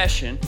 confession. 0.00 0.38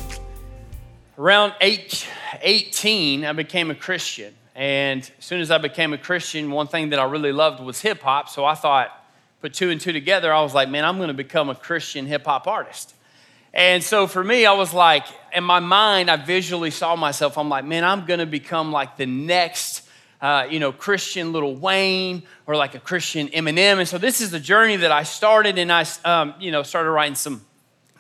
Around 1.19 1.53
eight, 1.61 2.09
18, 2.41 3.27
I 3.27 3.35
became 3.35 3.71
a 3.71 3.75
Christian. 3.75 4.33
And 4.55 5.03
as 5.03 5.25
soon 5.27 5.43
as 5.43 5.51
I 5.51 5.59
became 5.59 5.93
a 5.93 5.99
Christian, 5.99 6.51
one 6.51 6.69
thing 6.69 6.89
that 6.89 6.99
I 6.99 7.05
really 7.05 7.33
loved 7.33 7.61
was 7.63 7.79
hip 7.79 8.01
hop. 8.01 8.31
So 8.31 8.47
I 8.47 8.55
thought, 8.55 8.89
put 9.43 9.53
two 9.53 9.69
and 9.69 9.79
two 9.79 9.93
together, 9.93 10.33
I 10.33 10.41
was 10.41 10.55
like, 10.55 10.71
man, 10.71 10.87
I'm 10.87 10.97
going 10.97 11.09
to 11.09 11.15
become 11.15 11.51
a 11.51 11.55
Christian 11.55 12.07
hip 12.07 12.25
hop 12.25 12.47
artist. 12.47 12.95
And 13.53 13.85
so 13.85 14.07
for 14.07 14.25
me, 14.25 14.47
I 14.47 14.55
was 14.55 14.73
like, 14.73 15.05
in 15.35 15.45
my 15.45 15.61
mind, 15.61 16.11
I 16.11 16.17
visually 16.17 16.71
saw 16.71 16.97
myself. 16.97 17.37
I'm 17.37 17.51
like, 17.51 17.67
man, 17.67 17.85
I'm 17.85 18.07
going 18.07 18.21
to 18.21 18.27
become 18.27 18.73
like 18.73 18.97
the 18.97 19.05
next, 19.05 19.87
uh, 20.23 20.47
you 20.49 20.61
know, 20.61 20.73
Christian 20.73 21.35
Lil 21.35 21.57
Wayne 21.57 22.23
or 22.47 22.57
like 22.57 22.75
a 22.75 22.81
Christian 22.81 23.29
Eminem. 23.29 23.81
And 23.81 23.87
so 23.87 23.99
this 23.99 24.23
is 24.23 24.31
the 24.31 24.41
journey 24.41 24.77
that 24.77 24.93
I 24.93 25.03
started, 25.03 25.59
and 25.59 25.71
I, 25.71 25.85
um, 26.07 26.37
you 26.41 26.51
know, 26.51 26.63
started 26.63 26.91
writing 26.91 27.17
some 27.17 27.45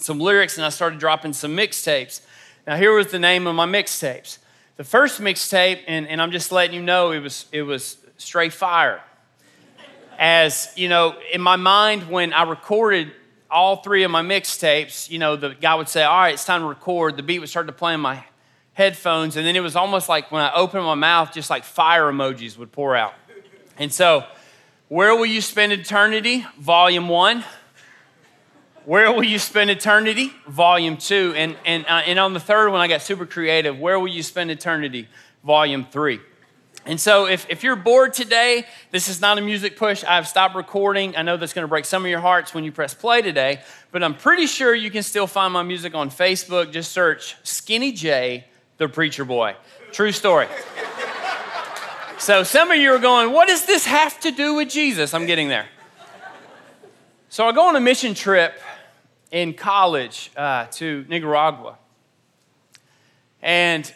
some 0.02 0.18
lyrics, 0.18 0.56
and 0.56 0.64
I 0.64 0.68
started 0.68 0.98
dropping 0.98 1.32
some 1.32 1.56
mixtapes. 1.56 2.20
Now 2.66 2.76
here 2.76 2.94
was 2.94 3.08
the 3.08 3.18
name 3.18 3.46
of 3.46 3.54
my 3.54 3.66
mixtapes. 3.66 4.38
The 4.76 4.84
first 4.84 5.20
mixtape, 5.20 5.80
and, 5.86 6.06
and 6.08 6.20
I'm 6.20 6.32
just 6.32 6.52
letting 6.52 6.74
you 6.74 6.82
know, 6.82 7.12
it 7.12 7.20
was 7.20 7.46
it 7.52 7.62
was 7.62 7.98
straight 8.16 8.52
fire. 8.52 9.00
As 10.18 10.72
you 10.76 10.88
know, 10.88 11.16
in 11.32 11.40
my 11.40 11.56
mind, 11.56 12.08
when 12.08 12.32
I 12.32 12.44
recorded 12.44 13.12
all 13.50 13.76
three 13.76 14.02
of 14.02 14.10
my 14.10 14.22
mixtapes, 14.22 15.10
you 15.10 15.18
know, 15.18 15.36
the 15.36 15.50
guy 15.50 15.74
would 15.74 15.88
say, 15.88 16.02
All 16.02 16.18
right, 16.18 16.34
it's 16.34 16.44
time 16.44 16.62
to 16.62 16.66
record. 16.66 17.16
The 17.16 17.22
beat 17.22 17.38
would 17.38 17.48
start 17.48 17.66
to 17.66 17.72
play 17.72 17.94
in 17.94 18.00
my 18.00 18.24
headphones. 18.72 19.36
And 19.36 19.46
then 19.46 19.54
it 19.56 19.60
was 19.60 19.76
almost 19.76 20.08
like 20.08 20.32
when 20.32 20.42
I 20.42 20.52
opened 20.54 20.84
my 20.84 20.94
mouth, 20.94 21.32
just 21.32 21.50
like 21.50 21.64
fire 21.64 22.10
emojis 22.10 22.56
would 22.56 22.72
pour 22.72 22.96
out. 22.96 23.14
And 23.78 23.92
so, 23.92 24.24
Where 24.88 25.14
Will 25.14 25.26
You 25.26 25.40
Spend 25.40 25.72
Eternity? 25.72 26.46
Volume 26.58 27.08
one. 27.08 27.44
Where 28.84 29.12
Will 29.12 29.22
You 29.22 29.38
Spend 29.38 29.70
Eternity? 29.70 30.32
Volume 30.48 30.96
two. 30.96 31.32
And, 31.36 31.56
and, 31.64 31.86
uh, 31.86 32.02
and 32.04 32.18
on 32.18 32.32
the 32.32 32.40
third 32.40 32.68
one, 32.70 32.80
I 32.80 32.88
got 32.88 33.00
super 33.00 33.26
creative. 33.26 33.78
Where 33.78 34.00
Will 34.00 34.08
You 34.08 34.24
Spend 34.24 34.50
Eternity? 34.50 35.08
Volume 35.44 35.84
three. 35.84 36.18
And 36.84 37.00
so, 37.00 37.26
if, 37.28 37.48
if 37.48 37.62
you're 37.62 37.76
bored 37.76 38.12
today, 38.12 38.66
this 38.90 39.08
is 39.08 39.20
not 39.20 39.38
a 39.38 39.40
music 39.40 39.76
push. 39.76 40.02
I've 40.02 40.26
stopped 40.26 40.56
recording. 40.56 41.16
I 41.16 41.22
know 41.22 41.36
that's 41.36 41.52
going 41.52 41.62
to 41.62 41.68
break 41.68 41.84
some 41.84 42.04
of 42.04 42.10
your 42.10 42.18
hearts 42.18 42.54
when 42.54 42.64
you 42.64 42.72
press 42.72 42.92
play 42.92 43.22
today, 43.22 43.60
but 43.92 44.02
I'm 44.02 44.16
pretty 44.16 44.48
sure 44.48 44.74
you 44.74 44.90
can 44.90 45.04
still 45.04 45.28
find 45.28 45.52
my 45.52 45.62
music 45.62 45.94
on 45.94 46.10
Facebook. 46.10 46.72
Just 46.72 46.90
search 46.90 47.36
Skinny 47.44 47.92
J, 47.92 48.46
the 48.78 48.88
Preacher 48.88 49.24
Boy. 49.24 49.54
True 49.92 50.10
story. 50.10 50.48
so, 52.18 52.42
some 52.42 52.72
of 52.72 52.78
you 52.78 52.92
are 52.92 52.98
going, 52.98 53.32
What 53.32 53.46
does 53.46 53.64
this 53.64 53.86
have 53.86 54.18
to 54.20 54.32
do 54.32 54.54
with 54.54 54.68
Jesus? 54.68 55.14
I'm 55.14 55.26
getting 55.26 55.46
there. 55.46 55.66
So, 57.28 57.46
I 57.46 57.52
go 57.52 57.68
on 57.68 57.76
a 57.76 57.80
mission 57.80 58.12
trip 58.12 58.54
in 59.32 59.54
college 59.54 60.30
uh, 60.36 60.66
to 60.66 61.04
Nicaragua. 61.08 61.78
And 63.40 63.92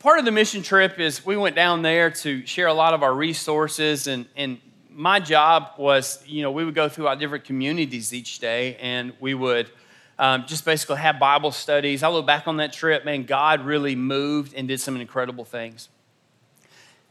part 0.00 0.18
of 0.18 0.24
the 0.24 0.32
mission 0.32 0.62
trip 0.62 0.98
is 0.98 1.24
we 1.24 1.36
went 1.36 1.54
down 1.54 1.82
there 1.82 2.10
to 2.10 2.44
share 2.46 2.66
a 2.66 2.74
lot 2.74 2.94
of 2.94 3.02
our 3.04 3.14
resources 3.14 4.08
and, 4.08 4.26
and 4.34 4.58
my 4.90 5.20
job 5.20 5.70
was 5.78 6.20
you 6.26 6.42
know 6.42 6.50
we 6.50 6.64
would 6.64 6.74
go 6.74 6.88
through 6.88 7.06
our 7.06 7.14
different 7.14 7.44
communities 7.44 8.12
each 8.12 8.40
day 8.40 8.76
and 8.80 9.12
we 9.20 9.32
would 9.34 9.70
um, 10.18 10.44
just 10.48 10.64
basically 10.64 10.96
have 10.96 11.20
bible 11.20 11.52
studies. 11.52 12.02
I 12.02 12.08
look 12.08 12.26
back 12.26 12.48
on 12.48 12.56
that 12.56 12.72
trip 12.72 13.04
man 13.04 13.24
god 13.24 13.64
really 13.64 13.94
moved 13.94 14.54
and 14.54 14.66
did 14.66 14.80
some 14.80 14.96
incredible 14.96 15.44
things. 15.44 15.88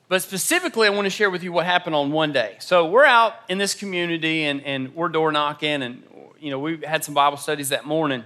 But 0.10 0.22
specifically 0.22 0.88
i 0.88 0.90
want 0.90 1.06
to 1.06 1.10
share 1.10 1.30
with 1.30 1.44
you 1.44 1.54
what 1.54 1.66
happened 1.66 1.96
on 1.96 2.12
one 2.12 2.34
day. 2.34 2.58
So 2.60 2.88
we're 2.88 3.06
out 3.06 3.36
in 3.48 3.58
this 3.58 3.74
community 3.74 4.44
and, 4.44 4.62
and 4.64 4.94
we're 4.96 5.10
door 5.10 5.32
knocking 5.32 5.84
and 5.84 6.04
you 6.40 6.52
know 6.52 6.60
we 6.60 6.78
had 6.86 7.04
some 7.04 7.14
bible 7.14 7.38
studies 7.38 7.70
that 7.70 7.86
morning 7.86 8.24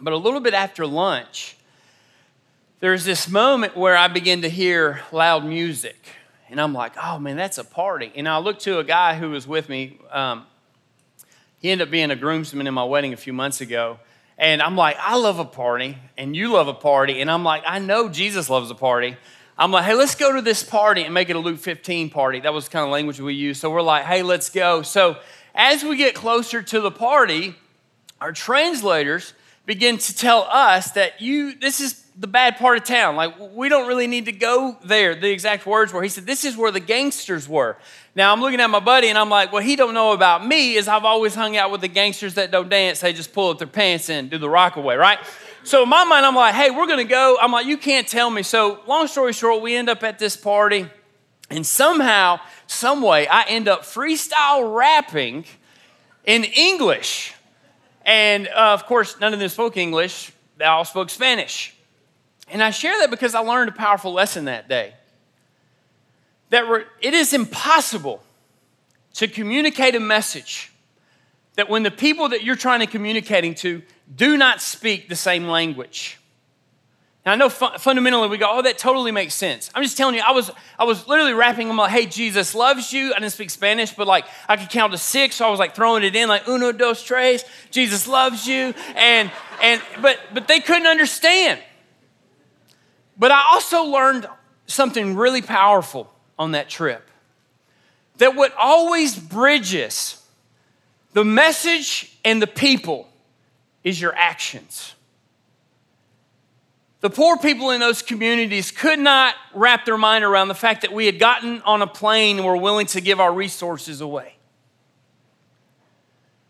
but 0.00 0.12
a 0.12 0.16
little 0.16 0.40
bit 0.40 0.54
after 0.54 0.86
lunch 0.86 1.58
there's 2.80 3.04
this 3.04 3.28
moment 3.28 3.76
where 3.76 3.96
I 3.96 4.06
begin 4.06 4.42
to 4.42 4.48
hear 4.48 5.00
loud 5.10 5.44
music. 5.44 6.00
And 6.48 6.60
I'm 6.60 6.72
like, 6.72 6.92
oh 7.02 7.18
man, 7.18 7.36
that's 7.36 7.58
a 7.58 7.64
party. 7.64 8.12
And 8.14 8.28
I 8.28 8.38
look 8.38 8.60
to 8.60 8.78
a 8.78 8.84
guy 8.84 9.16
who 9.16 9.30
was 9.30 9.48
with 9.48 9.68
me. 9.68 9.98
Um, 10.12 10.46
he 11.58 11.72
ended 11.72 11.88
up 11.88 11.90
being 11.90 12.12
a 12.12 12.16
groomsman 12.16 12.68
in 12.68 12.74
my 12.74 12.84
wedding 12.84 13.12
a 13.12 13.16
few 13.16 13.32
months 13.32 13.60
ago. 13.60 13.98
And 14.38 14.62
I'm 14.62 14.76
like, 14.76 14.96
I 15.00 15.16
love 15.16 15.40
a 15.40 15.44
party, 15.44 15.98
and 16.16 16.36
you 16.36 16.52
love 16.52 16.68
a 16.68 16.74
party. 16.74 17.20
And 17.20 17.28
I'm 17.28 17.42
like, 17.42 17.64
I 17.66 17.80
know 17.80 18.08
Jesus 18.08 18.48
loves 18.48 18.70
a 18.70 18.76
party. 18.76 19.16
I'm 19.58 19.72
like, 19.72 19.84
hey, 19.84 19.94
let's 19.94 20.14
go 20.14 20.32
to 20.32 20.40
this 20.40 20.62
party 20.62 21.02
and 21.02 21.12
make 21.12 21.28
it 21.28 21.34
a 21.34 21.40
Luke 21.40 21.58
15 21.58 22.10
party. 22.10 22.38
That 22.38 22.54
was 22.54 22.68
kind 22.68 22.84
of 22.84 22.92
language 22.92 23.18
we 23.18 23.34
used. 23.34 23.60
So 23.60 23.68
we're 23.68 23.82
like, 23.82 24.04
hey, 24.04 24.22
let's 24.22 24.50
go. 24.50 24.82
So 24.82 25.16
as 25.54 25.82
we 25.84 25.96
get 25.96 26.14
closer 26.14 26.62
to 26.62 26.80
the 26.80 26.90
party, 26.90 27.54
our 28.20 28.32
translators 28.32 29.34
begin 29.66 29.98
to 29.98 30.16
tell 30.16 30.42
us 30.44 30.92
that 30.92 31.20
you, 31.20 31.54
this 31.54 31.80
is 31.80 32.04
the 32.16 32.26
bad 32.26 32.56
part 32.56 32.78
of 32.78 32.84
town. 32.84 33.14
Like, 33.16 33.34
we 33.52 33.68
don't 33.68 33.86
really 33.86 34.06
need 34.06 34.24
to 34.24 34.32
go 34.32 34.76
there. 34.84 35.14
The 35.14 35.30
exact 35.30 35.66
words 35.66 35.92
were, 35.92 36.02
he 36.02 36.08
said, 36.08 36.26
this 36.26 36.44
is 36.44 36.56
where 36.56 36.72
the 36.72 36.80
gangsters 36.80 37.48
were. 37.48 37.76
Now, 38.14 38.32
I'm 38.32 38.40
looking 38.40 38.60
at 38.60 38.70
my 38.70 38.80
buddy 38.80 39.08
and 39.08 39.16
I'm 39.16 39.30
like, 39.30 39.52
what 39.52 39.64
he 39.64 39.76
don't 39.76 39.94
know 39.94 40.12
about 40.12 40.44
me 40.44 40.74
is 40.74 40.88
I've 40.88 41.04
always 41.04 41.34
hung 41.34 41.56
out 41.56 41.70
with 41.70 41.80
the 41.80 41.88
gangsters 41.88 42.34
that 42.34 42.50
don't 42.50 42.68
dance. 42.68 43.00
They 43.00 43.12
just 43.12 43.32
pull 43.32 43.50
up 43.50 43.58
their 43.58 43.68
pants 43.68 44.10
and 44.10 44.28
do 44.30 44.38
the 44.38 44.50
rock 44.50 44.76
away, 44.76 44.96
right? 44.96 45.18
So 45.62 45.82
in 45.82 45.88
my 45.88 46.04
mind, 46.04 46.24
I'm 46.26 46.34
like, 46.34 46.54
hey, 46.54 46.70
we're 46.70 46.86
going 46.86 46.98
to 46.98 47.04
go. 47.04 47.36
I'm 47.40 47.52
like, 47.52 47.66
you 47.66 47.76
can't 47.76 48.08
tell 48.08 48.30
me. 48.30 48.42
So 48.42 48.80
long 48.86 49.06
story 49.06 49.32
short, 49.32 49.62
we 49.62 49.76
end 49.76 49.88
up 49.88 50.02
at 50.02 50.18
this 50.18 50.36
party 50.36 50.88
and 51.50 51.64
somehow, 51.64 52.40
some 52.68 53.00
way, 53.00 53.26
I 53.26 53.44
end 53.44 53.66
up 53.66 53.82
freestyle 53.82 54.76
rapping 54.76 55.46
in 56.24 56.44
English. 56.44 57.34
And 58.04 58.46
uh, 58.48 58.74
of 58.74 58.86
course, 58.86 59.18
none 59.20 59.32
of 59.32 59.40
them 59.40 59.48
spoke 59.48 59.76
English. 59.76 60.32
They 60.58 60.66
all 60.66 60.84
spoke 60.84 61.10
Spanish. 61.10 61.74
And 62.50 62.62
I 62.62 62.70
share 62.70 62.96
that 63.00 63.10
because 63.10 63.34
I 63.34 63.40
learned 63.40 63.70
a 63.70 63.72
powerful 63.72 64.12
lesson 64.12 64.44
that 64.44 64.68
day. 64.68 64.94
That 66.50 66.86
it 67.00 67.14
is 67.14 67.32
impossible 67.32 68.22
to 69.14 69.28
communicate 69.28 69.94
a 69.94 70.00
message 70.00 70.70
that 71.56 71.68
when 71.68 71.82
the 71.82 71.90
people 71.90 72.28
that 72.28 72.44
you're 72.44 72.54
trying 72.54 72.80
to 72.80 72.86
communicating 72.86 73.54
to 73.56 73.82
do 74.14 74.36
not 74.36 74.60
speak 74.60 75.08
the 75.08 75.16
same 75.16 75.48
language. 75.48 76.18
Now 77.28 77.34
I 77.34 77.36
know 77.36 77.50
fu- 77.50 77.76
fundamentally 77.76 78.26
we 78.28 78.38
go, 78.38 78.46
oh, 78.48 78.62
that 78.62 78.78
totally 78.78 79.12
makes 79.12 79.34
sense. 79.34 79.70
I'm 79.74 79.82
just 79.82 79.98
telling 79.98 80.14
you, 80.14 80.22
I 80.22 80.30
was 80.30 80.50
I 80.78 80.84
was 80.84 81.06
literally 81.06 81.34
rapping. 81.34 81.68
I'm 81.68 81.76
like, 81.76 81.90
hey, 81.90 82.06
Jesus 82.06 82.54
loves 82.54 82.90
you. 82.90 83.12
I 83.12 83.18
didn't 83.18 83.32
speak 83.32 83.50
Spanish, 83.50 83.92
but 83.92 84.06
like 84.06 84.24
I 84.48 84.56
could 84.56 84.70
count 84.70 84.92
to 84.92 84.98
six, 84.98 85.34
so 85.34 85.46
I 85.46 85.50
was 85.50 85.58
like 85.58 85.74
throwing 85.74 86.04
it 86.04 86.16
in, 86.16 86.26
like 86.26 86.48
uno, 86.48 86.72
dos, 86.72 87.04
tres. 87.04 87.44
Jesus 87.70 88.08
loves 88.08 88.46
you, 88.46 88.72
and 88.96 89.30
and 89.62 89.82
but 90.00 90.18
but 90.32 90.48
they 90.48 90.58
couldn't 90.60 90.86
understand. 90.86 91.60
But 93.18 93.30
I 93.30 93.42
also 93.52 93.82
learned 93.82 94.26
something 94.66 95.14
really 95.14 95.42
powerful 95.42 96.10
on 96.38 96.52
that 96.52 96.70
trip 96.70 97.06
that 98.16 98.36
what 98.36 98.54
always 98.58 99.18
bridges 99.18 100.24
the 101.12 101.26
message 101.26 102.16
and 102.24 102.40
the 102.40 102.46
people 102.46 103.06
is 103.84 104.00
your 104.00 104.14
actions. 104.14 104.94
The 107.00 107.10
poor 107.10 107.36
people 107.36 107.70
in 107.70 107.80
those 107.80 108.02
communities 108.02 108.72
could 108.72 108.98
not 108.98 109.34
wrap 109.54 109.84
their 109.84 109.96
mind 109.96 110.24
around 110.24 110.48
the 110.48 110.54
fact 110.54 110.82
that 110.82 110.92
we 110.92 111.06
had 111.06 111.20
gotten 111.20 111.62
on 111.62 111.80
a 111.80 111.86
plane 111.86 112.38
and 112.38 112.46
were 112.46 112.56
willing 112.56 112.86
to 112.86 113.00
give 113.00 113.20
our 113.20 113.32
resources 113.32 114.00
away. 114.00 114.34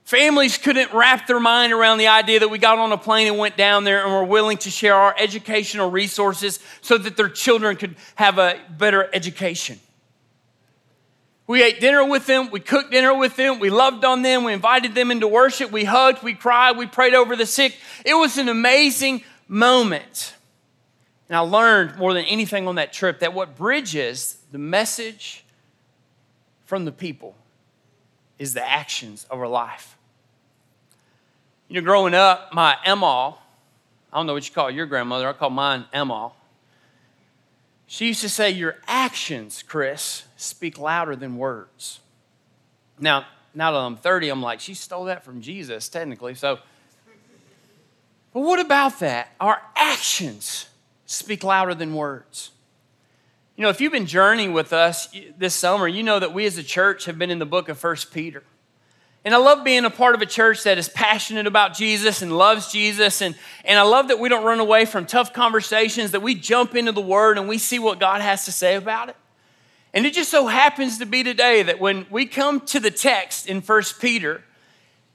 Families 0.05 0.57
couldn't 0.57 0.95
wrap 0.95 1.27
their 1.27 1.39
mind 1.39 1.71
around 1.71 1.99
the 1.99 2.07
idea 2.07 2.41
that 2.41 2.49
we 2.49 2.57
got 2.57 2.79
on 2.79 2.93
a 2.93 2.97
plane 2.97 3.27
and 3.27 3.37
went 3.37 3.59
down 3.59 3.85
there 3.85 4.03
and 4.03 4.11
were 4.11 4.25
willing 4.25 4.57
to 4.57 4.71
share 4.71 4.95
our 4.95 5.15
educational 5.19 5.91
resources 5.91 6.61
so 6.81 6.97
that 6.97 7.19
their 7.19 7.29
children 7.29 7.77
could 7.77 7.95
have 8.15 8.39
a 8.39 8.59
better 8.71 9.11
education. 9.13 9.79
We 11.47 11.62
ate 11.62 11.79
dinner 11.79 12.06
with 12.06 12.25
them, 12.25 12.51
we 12.51 12.61
cooked 12.61 12.91
dinner 12.91 13.15
with 13.15 13.37
them, 13.37 13.59
we 13.59 13.69
loved 13.69 14.03
on 14.06 14.23
them, 14.23 14.44
we 14.44 14.55
invited 14.55 14.94
them 14.94 15.11
into 15.11 15.29
worship, 15.29 15.71
we 15.71 15.85
hugged, 15.85 16.23
we 16.23 16.33
cried, 16.33 16.79
we 16.79 16.87
prayed 16.87 17.12
over 17.12 17.37
the 17.37 17.44
sick. 17.44 17.77
It 18.03 18.15
was 18.15 18.39
an 18.39 18.49
amazing 18.49 19.23
moment. 19.47 20.35
And 21.29 21.37
I 21.37 21.41
learned 21.41 21.99
more 21.99 22.15
than 22.15 22.25
anything 22.25 22.67
on 22.67 22.77
that 22.77 22.93
trip 22.93 23.21
that 23.21 23.35
what 23.35 23.57
bridges 23.57 24.39
the 24.51 24.59
message 24.59 25.45
from 26.65 26.85
the 26.85 26.93
people 26.93 27.35
is 28.39 28.55
the 28.55 28.67
actions 28.67 29.27
of 29.31 29.39
our 29.39 29.49
life. 29.49 29.97
You 31.69 31.81
know, 31.81 31.85
growing 31.85 32.15
up, 32.15 32.55
my 32.55 32.77
Emma, 32.85 33.37
I 34.13 34.17
don't 34.17 34.27
know 34.27 34.33
what 34.33 34.49
you 34.49 34.55
call 34.55 34.71
your 34.71 34.87
grandmother, 34.87 35.29
I 35.29 35.33
call 35.35 35.51
mine 35.51 35.85
Emma. 35.93 36.33
She 37.87 38.07
used 38.07 38.21
to 38.23 38.29
say, 38.29 38.51
Your 38.51 38.77
actions, 38.87 39.63
Chris, 39.63 40.25
speak 40.37 40.79
louder 40.79 41.17
than 41.17 41.37
words. 41.37 42.01
Now, 42.99 43.27
now 43.55 43.73
that 43.73 43.79
I'm 43.79 43.97
30, 43.97 44.29
I'm 44.29 44.43
like, 44.43 44.61
she 44.61 44.75
stole 44.75 45.05
that 45.05 45.25
from 45.25 45.41
Jesus, 45.41 45.89
technically. 45.89 46.35
So, 46.35 46.59
but 48.33 48.41
what 48.41 48.61
about 48.61 48.99
that? 49.01 49.33
Our 49.41 49.61
actions 49.75 50.67
speak 51.08 51.43
louder 51.43 51.75
than 51.75 51.94
words. 51.94 52.50
You 53.56 53.62
know, 53.62 53.70
if 53.70 53.81
you've 53.81 53.93
been 53.93 54.06
journeying 54.06 54.52
with 54.52 54.72
us 54.72 55.08
this 55.37 55.55
summer, 55.55 55.88
you 55.88 56.02
know 56.02 56.20
that 56.20 56.34
we 56.34 56.44
as 56.44 56.58
a 56.58 56.62
church 56.62 57.06
have 57.06 57.19
been 57.19 57.31
in 57.31 57.38
the 57.38 57.46
book 57.46 57.69
of 57.69 57.78
First 57.78 58.12
Peter. 58.12 58.44
And 59.25 59.34
I 59.34 59.38
love 59.38 59.64
being 59.64 59.84
a 59.84 59.90
part 59.90 60.14
of 60.14 60.22
a 60.22 60.26
church 60.26 60.62
that 60.62 60.78
is 60.78 60.88
passionate 60.88 61.46
about 61.46 61.75
Jesus 61.75 62.22
and 62.22 62.37
loves 62.37 62.70
Jesus. 62.70 63.20
And, 63.20 63.34
and 63.64 63.78
I 63.78 63.82
love 63.82 64.08
that 64.08 64.20
we 64.20 64.28
don't 64.28 64.44
run 64.44 64.60
away 64.60 64.84
from 64.84 65.06
tough 65.06 65.32
conversations, 65.32 66.12
that 66.12 66.20
we 66.20 66.34
jump 66.34 66.76
into 66.76 66.93
the 66.93 67.00
Word 67.00 67.38
and 67.38 67.49
we 67.49 67.58
see 67.58 67.78
what 67.78 67.99
God 67.99 68.20
has 68.20 68.44
to 68.44 68.52
say 68.52 68.76
about 68.76 69.08
it. 69.08 69.16
And 69.94 70.05
it 70.06 70.12
just 70.12 70.31
so 70.31 70.46
happens 70.46 70.99
to 70.99 71.06
be 71.06 71.25
today 71.25 71.62
that 71.62 71.81
when 71.81 72.06
we 72.10 72.26
come 72.26 72.60
to 72.66 72.78
the 72.78 72.90
text 72.90 73.49
in 73.49 73.62
1 73.62 73.82
Peter, 73.99 74.44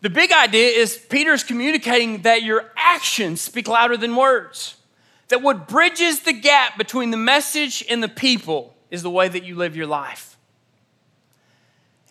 the 0.02 0.10
big 0.10 0.32
idea 0.34 0.70
is 0.70 0.98
Peter's 0.98 1.44
communicating 1.44 2.24
that 2.24 2.42
your 2.42 2.72
actions 2.76 3.42
speak 3.42 3.68
louder 3.68 3.96
than 3.96 4.16
words. 4.16 4.76
That 5.34 5.42
what 5.42 5.68
bridges 5.68 6.20
the 6.20 6.32
gap 6.32 6.78
between 6.78 7.10
the 7.10 7.18
message 7.18 7.84
and 7.90 8.04
the 8.04 8.08
people 8.08 8.76
is 8.92 9.02
the 9.02 9.10
way 9.10 9.28
that 9.28 9.44
you 9.44 9.56
live 9.56 9.76
your 9.76 9.88
life. 9.88 10.38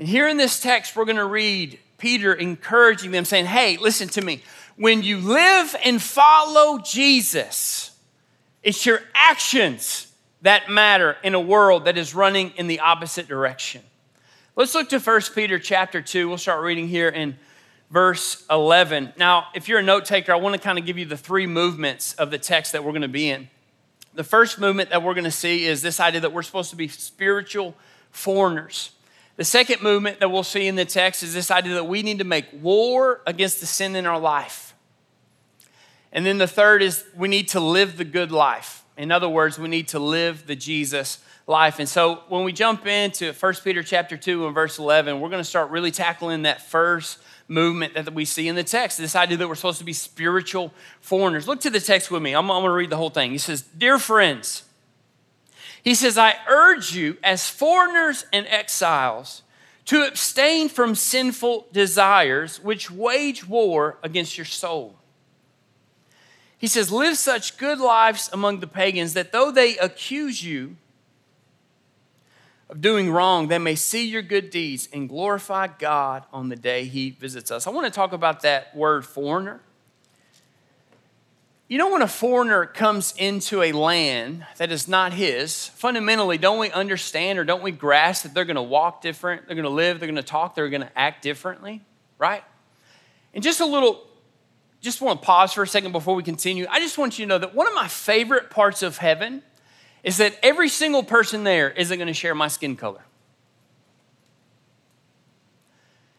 And 0.00 0.08
here 0.08 0.26
in 0.26 0.38
this 0.38 0.58
text, 0.58 0.96
we're 0.96 1.04
going 1.04 1.18
to 1.18 1.24
read 1.24 1.78
Peter 1.98 2.34
encouraging 2.34 3.12
them, 3.12 3.24
saying, 3.24 3.46
Hey, 3.46 3.76
listen 3.76 4.08
to 4.08 4.20
me. 4.20 4.42
When 4.74 5.04
you 5.04 5.18
live 5.18 5.76
and 5.84 6.02
follow 6.02 6.78
Jesus, 6.78 7.92
it's 8.64 8.84
your 8.84 9.00
actions 9.14 10.12
that 10.40 10.68
matter 10.68 11.16
in 11.22 11.36
a 11.36 11.40
world 11.40 11.84
that 11.84 11.96
is 11.96 12.16
running 12.16 12.50
in 12.56 12.66
the 12.66 12.80
opposite 12.80 13.28
direction. 13.28 13.82
Let's 14.56 14.74
look 14.74 14.88
to 14.88 14.98
1 14.98 15.20
Peter 15.32 15.60
chapter 15.60 16.02
2. 16.02 16.28
We'll 16.28 16.38
start 16.38 16.64
reading 16.64 16.88
here 16.88 17.08
in 17.08 17.38
verse 17.92 18.44
11. 18.50 19.12
Now, 19.18 19.48
if 19.54 19.68
you're 19.68 19.78
a 19.78 19.82
note 19.82 20.06
taker, 20.06 20.32
I 20.32 20.36
want 20.36 20.54
to 20.54 20.60
kind 20.60 20.78
of 20.78 20.86
give 20.86 20.96
you 20.96 21.04
the 21.04 21.16
three 21.16 21.46
movements 21.46 22.14
of 22.14 22.30
the 22.30 22.38
text 22.38 22.72
that 22.72 22.82
we're 22.82 22.92
going 22.92 23.02
to 23.02 23.08
be 23.08 23.28
in. 23.28 23.48
The 24.14 24.24
first 24.24 24.58
movement 24.58 24.90
that 24.90 25.02
we're 25.02 25.12
going 25.12 25.24
to 25.24 25.30
see 25.30 25.66
is 25.66 25.82
this 25.82 26.00
idea 26.00 26.22
that 26.22 26.32
we're 26.32 26.42
supposed 26.42 26.70
to 26.70 26.76
be 26.76 26.88
spiritual 26.88 27.74
foreigners. 28.10 28.92
The 29.36 29.44
second 29.44 29.82
movement 29.82 30.20
that 30.20 30.30
we'll 30.30 30.42
see 30.42 30.66
in 30.66 30.74
the 30.74 30.86
text 30.86 31.22
is 31.22 31.34
this 31.34 31.50
idea 31.50 31.74
that 31.74 31.86
we 31.86 32.02
need 32.02 32.18
to 32.18 32.24
make 32.24 32.46
war 32.62 33.20
against 33.26 33.60
the 33.60 33.66
sin 33.66 33.94
in 33.94 34.06
our 34.06 34.18
life. 34.18 34.74
And 36.12 36.24
then 36.24 36.38
the 36.38 36.46
third 36.46 36.82
is 36.82 37.04
we 37.14 37.28
need 37.28 37.48
to 37.48 37.60
live 37.60 37.98
the 37.98 38.04
good 38.04 38.32
life. 38.32 38.84
In 38.96 39.12
other 39.12 39.28
words, 39.28 39.58
we 39.58 39.68
need 39.68 39.88
to 39.88 39.98
live 39.98 40.46
the 40.46 40.56
Jesus 40.56 41.18
life. 41.46 41.78
And 41.78 41.88
so 41.88 42.22
when 42.28 42.44
we 42.44 42.52
jump 42.52 42.86
into 42.86 43.32
1 43.32 43.54
Peter 43.64 43.82
chapter 43.82 44.16
2 44.16 44.46
and 44.46 44.54
verse 44.54 44.78
11, 44.78 45.20
we're 45.20 45.30
going 45.30 45.40
to 45.40 45.48
start 45.48 45.70
really 45.70 45.90
tackling 45.90 46.42
that 46.42 46.62
first 46.62 47.18
movement 47.48 47.94
that 47.94 48.12
we 48.12 48.24
see 48.24 48.48
in 48.48 48.54
the 48.54 48.64
text 48.64 48.98
this 48.98 49.16
idea 49.16 49.36
that 49.36 49.48
we're 49.48 49.54
supposed 49.54 49.78
to 49.78 49.84
be 49.84 49.92
spiritual 49.92 50.72
foreigners. 51.00 51.46
Look 51.46 51.60
to 51.60 51.70
the 51.70 51.80
text 51.80 52.10
with 52.10 52.22
me. 52.22 52.34
I'm, 52.34 52.50
I'm 52.50 52.62
going 52.62 52.70
to 52.70 52.74
read 52.74 52.90
the 52.90 52.96
whole 52.96 53.10
thing. 53.10 53.30
He 53.30 53.38
says, 53.38 53.62
Dear 53.62 53.98
friends, 53.98 54.64
he 55.82 55.94
says, 55.94 56.16
I 56.16 56.34
urge 56.48 56.94
you 56.94 57.16
as 57.22 57.48
foreigners 57.48 58.24
and 58.32 58.46
exiles 58.46 59.42
to 59.86 60.06
abstain 60.06 60.68
from 60.68 60.94
sinful 60.94 61.66
desires 61.72 62.60
which 62.60 62.90
wage 62.90 63.46
war 63.46 63.98
against 64.02 64.38
your 64.38 64.44
soul. 64.44 64.96
He 66.56 66.68
says, 66.68 66.92
Live 66.92 67.18
such 67.18 67.58
good 67.58 67.80
lives 67.80 68.30
among 68.32 68.60
the 68.60 68.68
pagans 68.68 69.14
that 69.14 69.32
though 69.32 69.50
they 69.50 69.76
accuse 69.78 70.44
you 70.44 70.76
of 72.72 72.80
doing 72.80 73.10
wrong, 73.10 73.48
they 73.48 73.58
may 73.58 73.74
see 73.74 74.08
your 74.08 74.22
good 74.22 74.48
deeds 74.48 74.88
and 74.94 75.06
glorify 75.06 75.66
God 75.66 76.24
on 76.32 76.48
the 76.48 76.56
day 76.56 76.86
He 76.86 77.10
visits 77.10 77.50
us. 77.50 77.66
I 77.66 77.70
want 77.70 77.84
to 77.86 77.90
talk 77.90 78.14
about 78.14 78.40
that 78.42 78.74
word 78.74 79.04
foreigner. 79.04 79.60
You 81.68 81.76
know, 81.76 81.92
when 81.92 82.00
a 82.00 82.08
foreigner 82.08 82.64
comes 82.64 83.14
into 83.18 83.60
a 83.60 83.72
land 83.72 84.46
that 84.56 84.72
is 84.72 84.88
not 84.88 85.12
his, 85.12 85.68
fundamentally, 85.68 86.38
don't 86.38 86.58
we 86.58 86.70
understand 86.70 87.38
or 87.38 87.44
don't 87.44 87.62
we 87.62 87.72
grasp 87.72 88.22
that 88.22 88.32
they're 88.32 88.46
going 88.46 88.56
to 88.56 88.62
walk 88.62 89.02
different, 89.02 89.46
they're 89.46 89.54
going 89.54 89.64
to 89.64 89.70
live, 89.70 90.00
they're 90.00 90.06
going 90.06 90.16
to 90.16 90.22
talk, 90.22 90.54
they're 90.54 90.70
going 90.70 90.82
to 90.82 90.98
act 90.98 91.22
differently, 91.22 91.82
right? 92.18 92.42
And 93.34 93.44
just 93.44 93.60
a 93.60 93.66
little 93.66 94.06
just 94.80 95.02
want 95.02 95.20
to 95.20 95.26
pause 95.26 95.52
for 95.52 95.62
a 95.62 95.66
second 95.66 95.92
before 95.92 96.14
we 96.14 96.22
continue. 96.22 96.66
I 96.70 96.80
just 96.80 96.96
want 96.96 97.18
you 97.18 97.26
to 97.26 97.28
know 97.28 97.38
that 97.38 97.54
one 97.54 97.68
of 97.68 97.74
my 97.74 97.86
favorite 97.86 98.50
parts 98.50 98.82
of 98.82 98.96
heaven 98.96 99.42
is 100.02 100.16
that 100.16 100.36
every 100.42 100.68
single 100.68 101.02
person 101.02 101.44
there 101.44 101.70
isn't 101.70 101.96
going 101.96 102.08
to 102.08 102.14
share 102.14 102.34
my 102.34 102.48
skin 102.48 102.76
color. 102.76 103.02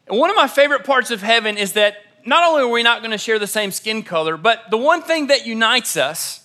And 0.08 0.20
one 0.20 0.30
of 0.30 0.36
my 0.36 0.48
favorite 0.48 0.84
parts 0.84 1.12
of 1.12 1.22
heaven 1.22 1.58
is 1.58 1.74
that 1.74 1.98
not 2.26 2.48
only 2.48 2.64
are 2.64 2.68
we 2.68 2.84
not 2.84 3.00
going 3.02 3.12
to 3.12 3.18
share 3.18 3.40
the 3.40 3.48
same 3.48 3.72
skin 3.72 4.04
color, 4.04 4.38
but 4.38 4.70
the 4.70 4.78
one 4.78 5.02
thing 5.02 5.28
that 5.28 5.46
unites 5.46 5.98
us 5.98 6.42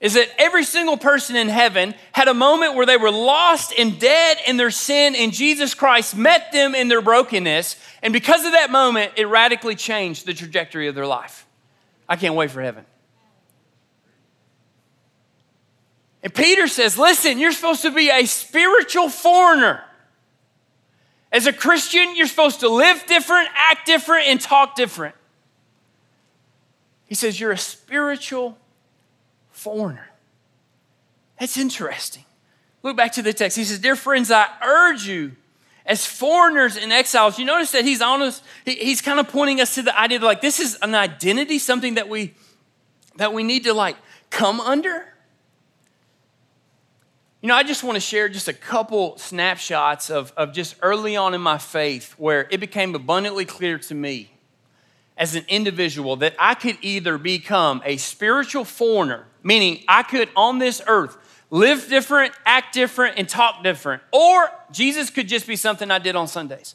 is 0.00 0.14
that 0.14 0.28
every 0.38 0.64
single 0.64 0.96
person 0.96 1.36
in 1.36 1.48
heaven 1.48 1.94
had 2.12 2.26
a 2.26 2.34
moment 2.34 2.74
where 2.74 2.86
they 2.86 2.96
were 2.96 3.10
lost 3.10 3.74
and 3.78 3.98
dead 3.98 4.38
in 4.46 4.56
their 4.56 4.70
sin, 4.70 5.14
and 5.14 5.32
Jesus 5.32 5.74
Christ 5.74 6.16
met 6.16 6.52
them 6.52 6.74
in 6.74 6.88
their 6.88 7.02
brokenness. 7.02 7.76
And 8.02 8.12
because 8.12 8.44
of 8.46 8.52
that 8.52 8.70
moment, 8.70 9.12
it 9.16 9.26
radically 9.26 9.74
changed 9.74 10.24
the 10.24 10.32
trajectory 10.32 10.88
of 10.88 10.94
their 10.94 11.06
life. 11.06 11.46
I 12.08 12.16
can't 12.16 12.34
wait 12.34 12.50
for 12.50 12.62
heaven. 12.62 12.86
And 16.22 16.34
Peter 16.34 16.66
says, 16.66 16.98
Listen, 16.98 17.38
you're 17.38 17.52
supposed 17.52 17.82
to 17.82 17.90
be 17.90 18.10
a 18.10 18.26
spiritual 18.26 19.08
foreigner. 19.08 19.82
As 21.32 21.46
a 21.46 21.52
Christian, 21.52 22.16
you're 22.16 22.26
supposed 22.26 22.60
to 22.60 22.68
live 22.68 23.06
different, 23.06 23.48
act 23.54 23.86
different, 23.86 24.26
and 24.26 24.40
talk 24.40 24.74
different. 24.74 25.14
He 27.06 27.14
says, 27.14 27.38
You're 27.40 27.52
a 27.52 27.58
spiritual 27.58 28.58
foreigner. 29.50 30.10
That's 31.38 31.56
interesting. 31.56 32.24
Look 32.82 32.96
back 32.96 33.12
to 33.12 33.22
the 33.22 33.32
text. 33.32 33.56
He 33.56 33.64
says, 33.64 33.78
Dear 33.78 33.96
friends, 33.96 34.30
I 34.30 34.46
urge 34.64 35.06
you 35.06 35.32
as 35.86 36.06
foreigners 36.06 36.76
and 36.76 36.92
exiles. 36.92 37.38
You 37.38 37.44
notice 37.44 37.72
that 37.72 37.84
he's 37.84 38.00
honest, 38.00 38.42
he's 38.64 39.00
kind 39.00 39.18
of 39.18 39.28
pointing 39.28 39.60
us 39.60 39.74
to 39.74 39.82
the 39.82 39.98
idea 39.98 40.18
that 40.18 40.26
like 40.26 40.40
this 40.40 40.60
is 40.60 40.78
an 40.82 40.94
identity, 40.94 41.58
something 41.58 41.94
that 41.94 42.08
we 42.08 42.34
that 43.16 43.32
we 43.32 43.42
need 43.42 43.64
to 43.64 43.74
like 43.74 43.96
come 44.30 44.60
under. 44.60 45.04
You 47.42 47.48
know, 47.48 47.54
I 47.54 47.62
just 47.62 47.82
want 47.82 47.96
to 47.96 48.00
share 48.00 48.28
just 48.28 48.48
a 48.48 48.52
couple 48.52 49.16
snapshots 49.16 50.10
of, 50.10 50.30
of 50.36 50.52
just 50.52 50.76
early 50.82 51.16
on 51.16 51.32
in 51.32 51.40
my 51.40 51.56
faith 51.56 52.12
where 52.18 52.46
it 52.50 52.60
became 52.60 52.94
abundantly 52.94 53.46
clear 53.46 53.78
to 53.78 53.94
me 53.94 54.30
as 55.16 55.34
an 55.34 55.46
individual 55.48 56.16
that 56.16 56.34
I 56.38 56.54
could 56.54 56.76
either 56.82 57.16
become 57.16 57.80
a 57.86 57.96
spiritual 57.96 58.66
foreigner, 58.66 59.24
meaning 59.42 59.82
I 59.88 60.02
could 60.02 60.28
on 60.36 60.58
this 60.58 60.82
earth 60.86 61.16
live 61.48 61.88
different, 61.88 62.34
act 62.44 62.74
different, 62.74 63.16
and 63.16 63.26
talk 63.26 63.64
different, 63.64 64.02
or 64.12 64.50
Jesus 64.70 65.08
could 65.08 65.26
just 65.26 65.46
be 65.46 65.56
something 65.56 65.90
I 65.90 65.98
did 65.98 66.16
on 66.16 66.28
Sundays. 66.28 66.74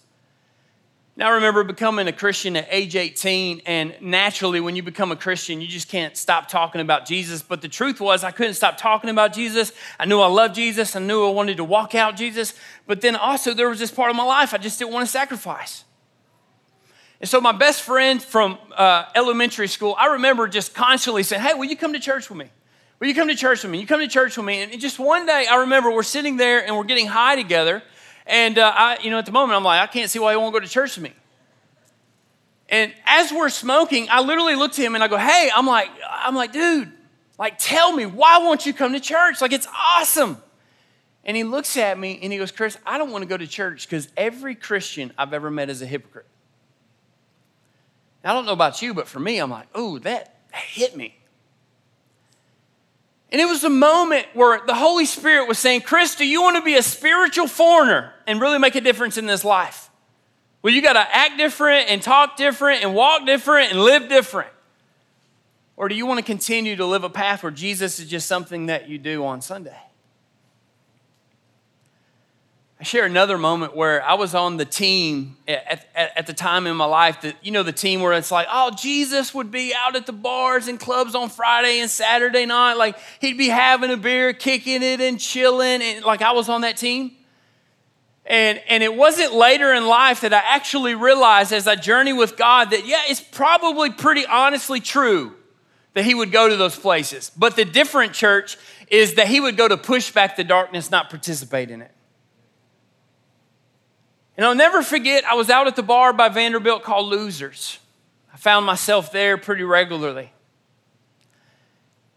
Now, 1.18 1.30
I 1.30 1.36
remember 1.36 1.64
becoming 1.64 2.10
a 2.10 2.12
Christian 2.12 2.58
at 2.58 2.68
age 2.70 2.98
18, 2.98 3.62
and 3.66 3.96
naturally, 4.02 4.60
when 4.60 4.76
you 4.76 4.84
become 4.84 5.14
a 5.14 5.16
Christian, 5.16 5.62
you 5.62 5.68
just 5.68 5.88
can't 5.88 6.18
stop 6.18 6.50
talking 6.50 6.82
about 6.82 7.06
Jesus. 7.06 7.42
But 7.42 7.62
the 7.62 7.70
truth 7.70 8.02
was, 8.02 8.26
I 8.26 8.32
couldn't 8.32 8.56
stop 8.56 8.78
talking 8.78 9.10
about 9.10 9.32
Jesus. 9.32 9.72
I 9.98 10.04
knew 10.06 10.20
I 10.20 10.28
loved 10.28 10.56
Jesus. 10.56 10.94
I 10.94 11.00
knew 11.00 11.26
I 11.26 11.30
wanted 11.30 11.56
to 11.58 11.64
walk 11.64 11.96
out 11.96 12.18
Jesus. 12.18 12.54
But 12.86 13.00
then 13.00 13.16
also, 13.16 13.54
there 13.54 13.70
was 13.70 13.80
this 13.80 13.92
part 13.92 14.10
of 14.10 14.18
my 14.18 14.26
life 14.26 14.54
I 14.54 14.58
just 14.58 14.78
didn't 14.78 14.92
want 14.92 15.06
to 15.06 15.12
sacrifice. 15.12 15.86
And 17.22 17.30
so 17.30 17.40
my 17.40 17.54
best 17.54 17.84
friend 17.84 18.22
from 18.22 18.58
uh, 18.76 19.06
elementary 19.16 19.70
school, 19.70 19.96
I 19.98 20.08
remember 20.08 20.50
just 20.50 20.76
constantly 20.76 21.24
saying, 21.24 21.42
Hey, 21.42 21.54
will 21.54 21.64
you 21.64 21.78
come 21.78 21.94
to 21.94 22.00
church 22.00 22.30
with 22.30 22.38
me? 22.38 22.50
Will 23.00 23.08
you 23.08 23.16
come 23.16 23.30
to 23.30 23.36
church 23.36 23.64
with 23.64 23.72
me? 23.72 23.80
You 23.80 23.88
come 23.88 24.02
to 24.02 24.08
church 24.10 24.36
with 24.36 24.46
me. 24.46 24.64
And 24.64 24.82
just 24.82 25.00
one 25.00 25.26
day, 25.26 25.46
I 25.50 25.62
remember 25.62 25.92
we're 25.92 26.04
sitting 26.04 26.36
there 26.36 26.66
and 26.66 26.76
we're 26.76 26.84
getting 26.84 27.08
high 27.08 27.38
together. 27.38 27.84
And 28.28 28.58
uh, 28.58 28.72
I, 28.74 28.98
you 29.02 29.12
know, 29.12 29.20
at 29.20 29.26
the 29.26 29.32
moment, 29.32 29.56
I'm 29.58 29.64
like, 29.64 29.82
I 29.82 29.88
can't 29.88 30.10
see 30.10 30.20
why 30.20 30.32
he 30.32 30.38
won't 30.38 30.54
go 30.54 30.60
to 30.60 30.68
church 30.68 30.96
with 30.96 31.04
me. 31.04 31.14
And 32.70 32.94
as 33.06 33.32
we're 33.32 33.50
smoking, 33.50 34.08
I 34.10 34.22
literally 34.22 34.56
look 34.56 34.72
to 34.74 34.82
him 34.82 34.96
and 34.96 35.04
I 35.04 35.08
go, 35.08 35.18
Hey, 35.18 35.50
I'm 35.56 35.68
like, 35.68 35.90
I'm 36.10 36.36
like, 36.36 36.52
dude, 36.52 36.92
like, 37.38 37.56
tell 37.60 37.92
me, 37.92 38.06
why 38.06 38.40
won't 38.40 38.66
you 38.66 38.74
come 38.74 38.94
to 38.94 39.00
church? 39.00 39.42
Like, 39.42 39.54
it's 39.54 39.68
awesome. 39.98 40.42
And 41.24 41.36
he 41.36 41.44
looks 41.44 41.76
at 41.78 42.00
me 42.00 42.20
and 42.22 42.32
he 42.32 42.40
goes, 42.40 42.52
Chris, 42.52 42.78
I 42.86 42.98
don't 42.98 43.12
want 43.12 43.24
to 43.24 43.28
go 43.28 43.38
to 43.38 43.48
church 43.48 43.88
because 43.88 44.08
every 44.16 44.56
Christian 44.56 45.12
I've 45.18 45.34
ever 45.34 45.52
met 45.52 45.70
is 45.70 45.82
a 45.82 45.86
hypocrite. 45.86 46.28
I 48.24 48.34
don't 48.34 48.46
know 48.48 48.54
about 48.54 48.82
you, 48.82 48.96
but 48.96 49.08
for 49.08 49.20
me, 49.20 49.38
I'm 49.38 49.52
like, 49.52 49.68
oh, 49.76 50.00
that 50.00 50.36
hit 50.52 50.96
me. 50.96 51.16
And 53.32 53.40
it 53.40 53.46
was 53.46 53.64
a 53.64 53.70
moment 53.70 54.26
where 54.34 54.62
the 54.66 54.74
Holy 54.74 55.06
Spirit 55.06 55.48
was 55.48 55.60
saying, 55.60 55.82
Chris, 55.82 56.16
do 56.16 56.26
you 56.26 56.42
want 56.42 56.58
to 56.58 56.64
be 56.64 56.76
a 56.76 56.82
spiritual 56.82 57.48
foreigner 57.48 58.15
and 58.28 58.42
really 58.42 58.60
make 58.60 58.76
a 58.76 58.82
difference 58.82 59.18
in 59.18 59.26
this 59.26 59.44
life? 59.44 59.90
Well, 60.62 60.74
you 60.74 60.82
got 60.82 60.94
to 60.94 61.16
act 61.16 61.38
different 61.38 61.90
and 61.90 62.02
talk 62.02 62.38
different 62.38 62.84
and 62.84 62.96
walk 62.96 63.26
different 63.26 63.72
and 63.72 63.82
live 63.82 64.10
different. 64.10 64.50
Or 65.78 65.90
do 65.90 65.96
you 65.96 66.06
want 66.06 66.20
to 66.20 66.26
continue 66.26 66.76
to 66.76 66.86
live 66.86 67.04
a 67.04 67.10
path 67.10 67.44
where 67.44 67.52
Jesus 67.52 68.00
is 68.00 68.10
just 68.10 68.28
something 68.28 68.68
that 68.68 68.90
you 68.90 68.98
do 68.98 69.26
on 69.26 69.42
Sunday? 69.42 69.78
I 72.80 72.84
share 72.84 73.06
another 73.06 73.38
moment 73.38 73.76
where 73.76 74.04
I 74.04 74.16
was 74.16 74.36
on 74.36 74.58
the 74.58 74.66
team 74.66 75.38
at, 75.48 75.88
at, 75.96 76.18
at, 76.18 76.28
the 76.28 76.34
time 76.34 76.68
in 76.68 76.76
my 76.76 76.86
life 76.86 77.22
that, 77.22 77.36
you 77.42 77.52
know, 77.52 77.64
the 77.64 77.72
team 77.72 78.02
where 78.02 78.12
it's 78.14 78.32
like, 78.32 78.48
oh, 78.52 78.72
Jesus 78.78 79.34
would 79.34 79.50
be 79.50 79.74
out 79.74 79.96
at 79.96 80.06
the 80.06 80.14
bars 80.14 80.68
and 80.68 80.78
clubs 80.78 81.16
on 81.16 81.30
Friday 81.30 81.80
and 81.80 81.90
Saturday 81.90 82.46
night. 82.46 82.74
Like, 82.74 82.98
he'd 83.22 83.38
be 83.38 83.48
having 83.48 83.92
a 83.92 83.98
beer, 83.98 84.34
kicking 84.34 84.84
it 84.84 85.00
and 85.00 85.20
chilling. 85.20 85.82
And 85.82 86.04
like, 86.04 86.22
I 86.22 86.34
was 86.34 86.50
on 86.50 86.62
that 86.62 86.76
team. 86.76 87.12
And, 88.26 88.60
and 88.68 88.82
it 88.82 88.96
wasn't 88.96 89.34
later 89.34 89.72
in 89.74 89.86
life 89.86 90.22
that 90.22 90.34
I 90.34 90.42
actually 90.48 90.96
realized 90.96 91.54
as 91.54 91.68
I 91.68 91.76
journey 91.76 92.12
with 92.12 92.38
God 92.38 92.72
that, 92.72 92.86
yeah, 92.88 93.02
it's 93.08 93.22
probably 93.22 93.92
pretty 93.92 94.26
honestly 94.26 94.80
true 94.80 95.34
that 95.94 96.06
he 96.06 96.16
would 96.16 96.32
go 96.32 96.50
to 96.50 96.56
those 96.56 96.78
places. 96.78 97.32
But 97.38 97.56
the 97.56 97.66
different 97.66 98.14
church 98.14 98.58
is 98.88 99.16
that 99.16 99.28
he 99.28 99.40
would 99.40 99.58
go 99.58 99.68
to 99.68 99.78
push 99.78 100.12
back 100.12 100.36
the 100.36 100.44
darkness, 100.44 100.90
not 100.90 101.10
participate 101.10 101.70
in 101.70 101.82
it. 101.82 101.92
And 104.38 104.46
I'll 104.46 104.56
never 104.56 104.82
forget, 104.82 105.24
I 105.24 105.36
was 105.36 105.50
out 105.50 105.68
at 105.68 105.76
the 105.76 105.84
bar 105.84 106.12
by 106.12 106.30
Vanderbilt 106.30 106.84
called 106.84 107.08
Losers. 107.08 107.80
I 108.34 108.38
found 108.38 108.66
myself 108.66 109.12
there 109.12 109.38
pretty 109.38 109.64
regularly. 109.64 110.34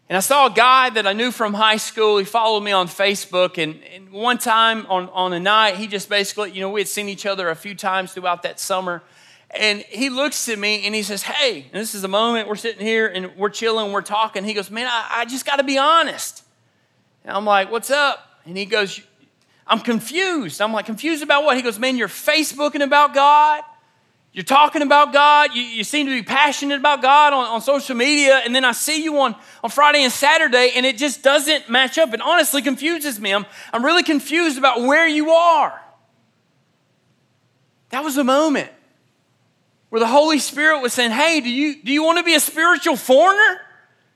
And 0.09 0.17
I 0.17 0.21
saw 0.21 0.47
a 0.47 0.49
guy 0.49 0.89
that 0.89 1.05
I 1.05 1.13
knew 1.13 1.31
from 1.31 1.53
high 1.53 1.77
school. 1.77 2.17
He 2.17 2.25
followed 2.25 2.61
me 2.61 2.71
on 2.71 2.87
Facebook. 2.87 3.61
And, 3.61 3.79
and, 3.93 4.11
one 4.11 4.39
time 4.39 4.87
on, 4.87 5.07
on 5.09 5.33
a 5.33 5.39
night, 5.39 5.75
he 5.75 5.85
just 5.85 6.09
basically, 6.09 6.49
you 6.49 6.61
know, 6.61 6.71
we 6.71 6.81
had 6.81 6.87
seen 6.87 7.07
each 7.07 7.27
other 7.27 7.47
a 7.49 7.55
few 7.55 7.75
times 7.75 8.13
throughout 8.13 8.41
that 8.41 8.59
summer. 8.59 9.03
And 9.51 9.81
he 9.81 10.09
looks 10.09 10.49
at 10.49 10.57
me 10.57 10.83
and 10.87 10.95
he 10.95 11.03
says, 11.03 11.21
Hey, 11.21 11.67
and 11.71 11.79
this 11.79 11.93
is 11.93 12.03
a 12.03 12.07
moment 12.07 12.47
we're 12.47 12.55
sitting 12.55 12.83
here 12.83 13.07
and 13.07 13.35
we're 13.37 13.49
chilling, 13.49 13.91
we're 13.91 14.01
talking. 14.01 14.43
He 14.43 14.55
goes, 14.55 14.71
Man, 14.71 14.87
I, 14.87 15.19
I 15.19 15.25
just 15.25 15.45
got 15.45 15.57
to 15.57 15.63
be 15.63 15.77
honest. 15.77 16.43
And 17.23 17.37
I'm 17.37 17.45
like, 17.45 17.71
What's 17.71 17.91
up? 17.91 18.41
And 18.45 18.57
he 18.57 18.65
goes, 18.65 18.99
I'm 19.67 19.79
confused. 19.79 20.59
I'm 20.59 20.73
like, 20.73 20.87
Confused 20.87 21.21
about 21.21 21.43
what? 21.43 21.55
He 21.55 21.61
goes, 21.61 21.77
Man, 21.77 21.97
you're 21.97 22.07
Facebooking 22.07 22.83
about 22.83 23.13
God. 23.13 23.63
You're 24.39 24.45
talking 24.45 24.83
about 24.83 25.11
God. 25.11 25.53
You, 25.53 25.61
you 25.61 25.83
seem 25.83 26.05
to 26.05 26.13
be 26.13 26.23
passionate 26.23 26.79
about 26.79 27.01
God 27.01 27.33
on, 27.33 27.45
on 27.47 27.61
social 27.61 27.93
media. 27.93 28.37
And 28.37 28.55
then 28.55 28.63
I 28.63 28.71
see 28.71 29.03
you 29.03 29.19
on, 29.19 29.35
on 29.61 29.69
Friday 29.69 30.01
and 30.01 30.13
Saturday, 30.13 30.71
and 30.77 30.85
it 30.85 30.95
just 30.95 31.21
doesn't 31.21 31.69
match 31.69 31.97
up. 31.97 32.13
It 32.13 32.21
honestly 32.21 32.61
confuses 32.61 33.19
me. 33.19 33.33
I'm, 33.33 33.45
I'm 33.73 33.83
really 33.83 34.01
confused 34.01 34.57
about 34.57 34.79
where 34.79 35.05
you 35.05 35.31
are. 35.31 35.81
That 37.89 38.05
was 38.05 38.15
a 38.15 38.23
moment 38.23 38.71
where 39.89 39.99
the 39.99 40.07
Holy 40.07 40.39
Spirit 40.39 40.79
was 40.81 40.93
saying, 40.93 41.11
Hey, 41.11 41.41
do 41.41 41.49
you, 41.49 41.83
do 41.83 41.91
you 41.91 42.05
want 42.05 42.17
to 42.19 42.23
be 42.23 42.35
a 42.35 42.39
spiritual 42.39 42.95
foreigner? 42.95 43.59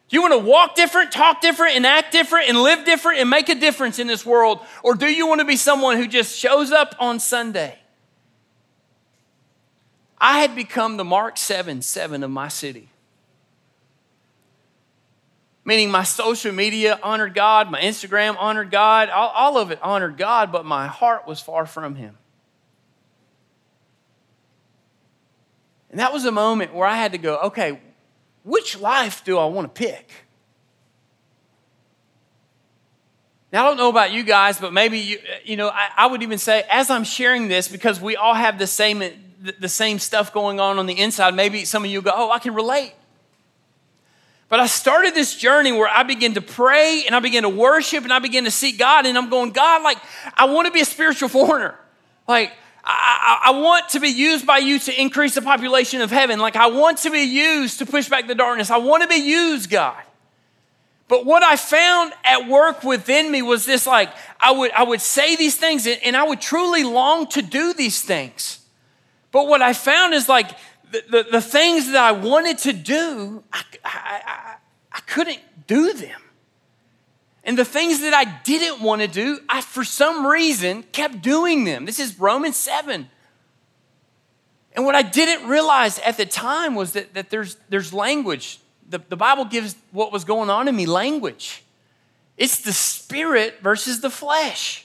Do 0.07 0.15
you 0.15 0.21
want 0.21 0.35
to 0.35 0.49
walk 0.49 0.75
different, 0.75 1.11
talk 1.11 1.41
different, 1.41 1.75
and 1.75 1.85
act 1.85 2.13
different, 2.13 2.47
and 2.47 2.63
live 2.63 2.85
different, 2.85 3.19
and 3.19 3.29
make 3.29 3.49
a 3.49 3.55
difference 3.55 3.99
in 3.99 4.07
this 4.07 4.25
world? 4.25 4.61
Or 4.83 4.95
do 4.95 5.07
you 5.07 5.27
want 5.27 5.41
to 5.41 5.45
be 5.45 5.57
someone 5.57 5.97
who 5.97 6.07
just 6.07 6.39
shows 6.39 6.71
up 6.71 6.95
on 6.97 7.19
Sunday? 7.19 7.77
I 10.23 10.39
had 10.39 10.55
become 10.55 10.95
the 10.95 11.03
Mark 11.03 11.37
7 11.37 11.81
7 11.81 12.23
of 12.23 12.31
my 12.31 12.47
city. 12.47 12.87
Meaning 15.65 15.91
my 15.91 16.03
social 16.03 16.53
media 16.53 16.97
honored 17.03 17.33
God, 17.33 17.69
my 17.69 17.81
Instagram 17.81 18.37
honored 18.39 18.71
God, 18.71 19.09
all, 19.09 19.29
all 19.29 19.57
of 19.57 19.71
it 19.71 19.79
honored 19.83 20.17
God, 20.17 20.49
but 20.49 20.65
my 20.65 20.87
heart 20.87 21.27
was 21.27 21.41
far 21.41 21.65
from 21.65 21.95
Him. 21.95 22.17
And 25.91 25.99
that 25.99 26.13
was 26.13 26.23
a 26.23 26.31
moment 26.31 26.73
where 26.73 26.87
I 26.87 26.95
had 26.95 27.11
to 27.11 27.17
go, 27.17 27.37
okay, 27.47 27.81
which 28.45 28.79
life 28.79 29.25
do 29.25 29.37
I 29.37 29.45
want 29.45 29.75
to 29.75 29.87
pick? 29.87 30.09
Now, 33.51 33.65
I 33.65 33.67
don't 33.67 33.77
know 33.77 33.89
about 33.89 34.13
you 34.13 34.23
guys, 34.23 34.57
but 34.57 34.71
maybe 34.71 34.99
you, 34.99 35.19
you 35.43 35.57
know, 35.57 35.67
I, 35.67 35.89
I 35.97 36.07
would 36.07 36.23
even 36.23 36.37
say, 36.37 36.63
as 36.71 36.89
I'm 36.89 37.03
sharing 37.03 37.49
this, 37.49 37.67
because 37.67 37.99
we 37.99 38.15
all 38.15 38.33
have 38.33 38.57
the 38.57 38.67
same 38.67 39.03
the 39.51 39.69
same 39.69 39.99
stuff 39.99 40.33
going 40.33 40.59
on 40.59 40.79
on 40.79 40.85
the 40.85 40.99
inside, 40.99 41.35
maybe 41.35 41.65
some 41.65 41.83
of 41.83 41.91
you 41.91 42.01
go, 42.01 42.11
Oh, 42.13 42.31
I 42.31 42.39
can 42.39 42.53
relate. 42.53 42.93
But 44.49 44.59
I 44.59 44.67
started 44.67 45.15
this 45.15 45.35
journey 45.35 45.71
where 45.71 45.89
I 45.89 46.03
began 46.03 46.35
to 46.35 46.41
pray 46.41 47.03
and 47.07 47.15
I 47.15 47.19
began 47.19 47.41
to 47.43 47.49
worship 47.49 48.03
and 48.03 48.13
I 48.13 48.19
began 48.19 48.43
to 48.43 48.51
seek 48.51 48.77
God. 48.77 49.07
And 49.07 49.17
I'm 49.17 49.29
going, 49.29 49.51
God, 49.51 49.81
like, 49.81 49.97
I 50.35 50.45
want 50.45 50.67
to 50.67 50.71
be 50.71 50.81
a 50.81 50.85
spiritual 50.85 51.27
foreigner. 51.27 51.75
Like, 52.27 52.51
I, 52.83 53.39
I, 53.43 53.49
I, 53.49 53.59
want 53.59 53.89
to 53.89 53.99
be 53.99 54.09
used 54.09 54.45
by 54.45 54.59
you 54.59 54.77
to 54.77 55.01
increase 55.01 55.33
the 55.33 55.41
population 55.41 56.01
of 56.01 56.11
heaven. 56.11 56.37
Like, 56.37 56.55
I 56.55 56.67
want 56.67 56.99
to 56.99 57.09
be 57.09 57.21
used 57.23 57.79
to 57.79 57.87
push 57.87 58.09
back 58.09 58.27
the 58.27 58.35
darkness. 58.35 58.69
I 58.69 58.77
want 58.77 59.01
to 59.01 59.09
be 59.09 59.15
used, 59.15 59.69
God. 59.69 59.97
But 61.07 61.25
what 61.25 61.41
I 61.41 61.55
found 61.55 62.13
at 62.23 62.47
work 62.47 62.83
within 62.83 63.31
me 63.31 63.41
was 63.41 63.65
this 63.65 63.87
like, 63.87 64.09
I 64.39 64.51
would, 64.51 64.71
I 64.71 64.83
would 64.83 65.01
say 65.01 65.35
these 65.35 65.55
things 65.55 65.87
and, 65.87 65.99
and 66.03 66.15
I 66.15 66.23
would 66.23 66.41
truly 66.41 66.83
long 66.83 67.27
to 67.29 67.41
do 67.41 67.73
these 67.73 68.01
things. 68.01 68.62
But 69.33 69.47
what 69.47 69.63
I 69.63 69.73
found 69.73 70.13
is 70.13 70.29
like 70.29 70.51
the, 70.91 71.03
the, 71.09 71.23
the 71.31 71.41
things 71.41 71.91
that 71.91 72.01
I 72.01 72.11
wanted 72.13 72.59
to 72.59 72.71
do, 72.71 73.43
I, 73.51 73.63
I, 73.83 74.21
I, 74.25 74.55
I 74.93 74.99
couldn't 75.01 75.41
do 75.67 75.91
them. 75.91 76.21
And 77.43 77.57
the 77.57 77.65
things 77.65 77.99
that 78.01 78.13
I 78.13 78.25
didn't 78.43 78.81
want 78.81 79.01
to 79.01 79.07
do, 79.07 79.39
I, 79.49 79.59
for 79.61 79.83
some 79.83 80.25
reason, 80.25 80.83
kept 80.93 81.21
doing 81.21 81.65
them. 81.65 81.85
This 81.85 81.99
is 81.99 82.17
Romans 82.19 82.55
7. 82.55 83.09
And 84.75 84.85
what 84.85 84.95
I 84.95 85.01
didn't 85.01 85.49
realize 85.49 85.97
at 85.99 86.15
the 86.15 86.27
time 86.27 86.75
was 86.75 86.93
that, 86.93 87.15
that 87.15 87.31
there's, 87.31 87.57
there's 87.69 87.91
language. 87.91 88.59
The, 88.87 89.01
the 89.09 89.17
Bible 89.17 89.45
gives 89.45 89.75
what 89.91 90.11
was 90.11 90.23
going 90.23 90.51
on 90.51 90.67
in 90.67 90.75
me 90.75 90.85
language. 90.85 91.63
It's 92.37 92.61
the 92.61 92.71
spirit 92.71 93.59
versus 93.63 93.99
the 94.01 94.11
flesh 94.11 94.82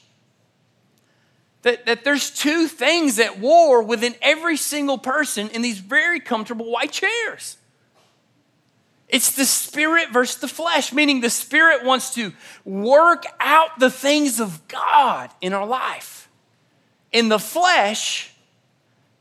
that, 1.62 1.86
that 1.86 2.04
there's 2.04 2.30
two 2.30 2.68
things 2.68 3.18
at 3.18 3.38
war 3.38 3.82
within 3.82 4.14
every 4.22 4.56
single 4.56 4.98
person 4.98 5.48
in 5.50 5.62
these 5.62 5.78
very 5.78 6.20
comfortable 6.20 6.70
white 6.70 6.92
chairs. 6.92 7.56
It's 9.08 9.32
the 9.32 9.44
spirit 9.44 10.10
versus 10.12 10.40
the 10.40 10.48
flesh, 10.48 10.92
meaning 10.92 11.20
the 11.20 11.30
spirit 11.30 11.84
wants 11.84 12.14
to 12.14 12.32
work 12.64 13.24
out 13.40 13.78
the 13.78 13.90
things 13.90 14.38
of 14.38 14.66
God 14.68 15.30
in 15.40 15.52
our 15.52 15.66
life. 15.66 16.28
In 17.10 17.30
the 17.30 17.38
flesh, 17.38 18.32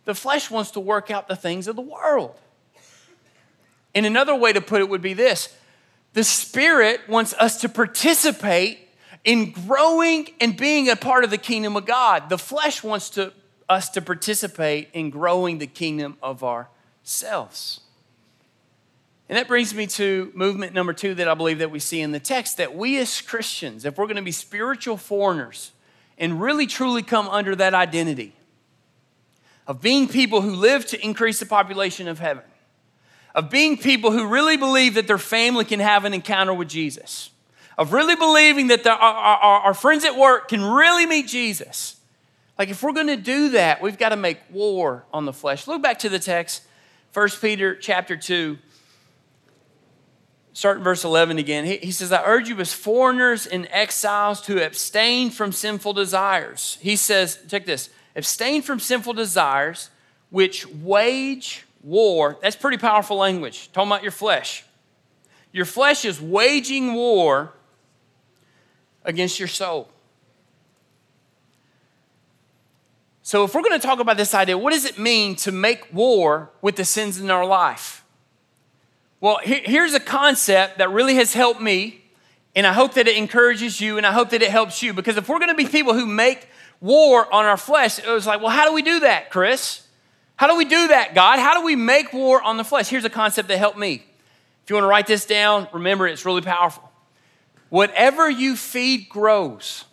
the 0.03 0.13
flesh 0.13 0.51
wants 0.51 0.71
to 0.71 0.81
work 0.81 1.09
out 1.09 1.27
the 1.27 1.37
things 1.37 1.67
of 1.67 1.75
the 1.77 1.81
world. 1.81 2.35
And 3.95 4.05
another 4.05 4.35
way 4.35 4.51
to 4.53 4.61
put 4.61 4.81
it 4.81 4.89
would 4.89 5.01
be 5.01 5.13
this 5.13 5.55
the 6.13 6.23
spirit 6.23 7.01
wants 7.07 7.33
us 7.33 7.61
to 7.61 7.69
participate 7.69 8.86
in 9.27 9.51
growing 9.51 10.29
and 10.39 10.55
being 10.55 10.87
a 10.87 10.95
part 10.95 11.25
of 11.25 11.29
the 11.29 11.37
kingdom 11.37 11.75
of 11.75 11.85
God. 11.85 12.29
The 12.29 12.37
flesh 12.37 12.81
wants 12.81 13.09
to, 13.11 13.33
us 13.67 13.89
to 13.89 14.01
participate 14.01 14.87
in 14.93 15.09
growing 15.09 15.57
the 15.57 15.67
kingdom 15.67 16.17
of 16.23 16.45
ourselves. 16.45 17.81
And 19.27 19.37
that 19.37 19.49
brings 19.49 19.73
me 19.73 19.85
to 19.87 20.31
movement 20.33 20.73
number 20.73 20.93
two 20.93 21.13
that 21.15 21.27
I 21.27 21.33
believe 21.33 21.59
that 21.59 21.69
we 21.69 21.79
see 21.79 21.99
in 21.99 22.13
the 22.13 22.21
text 22.21 22.55
that 22.55 22.73
we 22.73 22.97
as 22.99 23.19
Christians, 23.19 23.83
if 23.83 23.97
we're 23.97 24.05
going 24.05 24.15
to 24.15 24.21
be 24.21 24.31
spiritual 24.31 24.95
foreigners 24.95 25.73
and 26.17 26.41
really 26.41 26.65
truly 26.65 27.03
come 27.03 27.27
under 27.27 27.53
that 27.57 27.73
identity 27.73 28.33
of 29.67 29.81
being 29.81 30.07
people 30.07 30.39
who 30.39 30.55
live 30.55 30.85
to 30.85 31.05
increase 31.05 31.41
the 31.41 31.45
population 31.45 32.07
of 32.07 32.19
heaven, 32.19 32.45
of 33.35 33.49
being 33.49 33.75
people 33.75 34.11
who 34.11 34.25
really 34.25 34.55
believe 34.55 34.93
that 34.93 35.05
their 35.05 35.17
family 35.17 35.65
can 35.65 35.81
have 35.81 36.05
an 36.05 36.13
encounter 36.13 36.53
with 36.53 36.69
Jesus, 36.69 37.29
of 37.77 37.93
really 37.93 38.15
believing 38.15 38.67
that 38.67 38.83
the, 38.83 38.91
our, 38.91 39.13
our, 39.37 39.59
our 39.61 39.73
friends 39.73 40.03
at 40.03 40.17
work 40.17 40.47
can 40.47 40.63
really 40.63 41.05
meet 41.05 41.27
Jesus. 41.27 41.97
Like, 42.57 42.69
if 42.69 42.81
we're 42.81 42.93
going 42.93 43.07
to 43.07 43.17
do 43.17 43.49
that, 43.49 43.81
we've 43.81 43.99
got 43.99 44.09
to 44.09 44.15
make 44.15 44.39
war 44.49 45.05
on 45.13 45.25
the 45.25 45.33
flesh. 45.33 45.67
Look 45.67 45.83
back 45.83 45.99
to 45.99 46.09
the 46.09 46.17
text, 46.17 46.63
1 47.13 47.29
Peter 47.39 47.75
chapter 47.75 48.17
2, 48.17 48.57
starting 50.53 50.83
verse 50.83 51.03
11 51.03 51.37
again. 51.37 51.65
He, 51.65 51.77
he 51.77 51.91
says, 51.91 52.11
I 52.11 52.23
urge 52.25 52.49
you 52.49 52.57
as 52.59 52.73
foreigners 52.73 53.45
and 53.45 53.67
exiles 53.69 54.41
to 54.41 54.65
abstain 54.65 55.29
from 55.29 55.51
sinful 55.51 55.93
desires. 55.93 56.79
He 56.81 56.95
says, 56.95 57.39
check 57.47 57.65
this 57.65 57.89
abstain 58.15 58.63
from 58.63 58.79
sinful 58.79 59.13
desires 59.13 59.91
which 60.31 60.65
wage 60.67 61.63
war. 61.83 62.37
That's 62.41 62.55
pretty 62.55 62.77
powerful 62.77 63.17
language, 63.17 63.71
talking 63.71 63.91
about 63.91 64.01
your 64.01 64.11
flesh. 64.11 64.65
Your 65.51 65.65
flesh 65.65 66.05
is 66.05 66.19
waging 66.19 66.95
war 66.95 67.53
against 69.07 69.39
your 69.39 69.47
soul. 69.47 69.89
So, 73.23 73.43
if 73.43 73.55
we're 73.55 73.61
going 73.61 73.79
to 73.79 73.85
talk 73.85 73.99
about 73.99 74.15
this 74.15 74.33
idea, 74.33 74.57
what 74.57 74.71
does 74.71 74.85
it 74.85 74.99
mean 74.99 75.35
to 75.37 75.51
make 75.51 75.93
war 75.93 76.49
with 76.61 76.75
the 76.75 76.85
sins 76.85 77.19
in 77.19 77.31
our 77.31 77.45
life? 77.45 78.05
Well, 79.19 79.39
here's 79.43 79.93
a 79.93 79.99
concept 79.99 80.77
that 80.77 80.91
really 80.91 81.15
has 81.15 81.33
helped 81.33 81.59
me, 81.59 82.03
and 82.55 82.67
I 82.67 82.71
hope 82.71 82.93
that 82.93 83.07
it 83.07 83.17
encourages 83.17 83.81
you, 83.81 83.97
and 83.97 84.05
I 84.05 84.11
hope 84.11 84.29
that 84.29 84.41
it 84.41 84.51
helps 84.51 84.83
you. 84.83 84.93
Because 84.93 85.17
if 85.17 85.27
we're 85.27 85.39
going 85.39 85.49
to 85.49 85.55
be 85.55 85.65
people 85.65 85.93
who 85.93 86.05
make 86.05 86.47
war 86.79 87.33
on 87.33 87.43
our 87.43 87.57
flesh, 87.57 87.99
it 87.99 88.07
was 88.07 88.27
like, 88.27 88.39
well, 88.39 88.51
how 88.51 88.65
do 88.65 88.73
we 88.73 88.81
do 88.81 89.01
that, 89.01 89.29
Chris? 89.31 89.85
How 90.37 90.47
do 90.47 90.55
we 90.55 90.65
do 90.65 90.89
that, 90.89 91.15
God? 91.15 91.39
How 91.39 91.59
do 91.59 91.65
we 91.65 91.75
make 91.75 92.13
war 92.13 92.41
on 92.41 92.57
the 92.57 92.63
flesh? 92.63 92.87
Here's 92.87 93.05
a 93.05 93.09
concept 93.09 93.47
that 93.47 93.57
helped 93.57 93.77
me. 93.77 94.05
If 94.63 94.69
you 94.69 94.75
want 94.75 94.83
to 94.83 94.89
write 94.89 95.07
this 95.07 95.25
down, 95.25 95.67
remember 95.73 96.07
it's 96.07 96.25
really 96.25 96.41
powerful. 96.41 96.86
Whatever 97.69 98.29
you 98.29 98.55
feed 98.55 99.09
grows, 99.09 99.85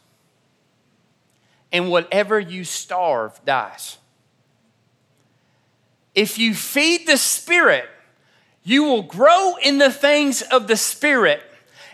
and 1.72 1.90
whatever 1.90 2.38
you 2.38 2.62
starve 2.62 3.44
dies. 3.44 3.98
If 6.14 6.38
you 6.38 6.54
feed 6.54 7.08
the 7.08 7.16
Spirit, 7.16 7.88
you 8.62 8.84
will 8.84 9.02
grow 9.02 9.56
in 9.60 9.78
the 9.78 9.90
things 9.90 10.40
of 10.40 10.68
the 10.68 10.76
Spirit, 10.76 11.42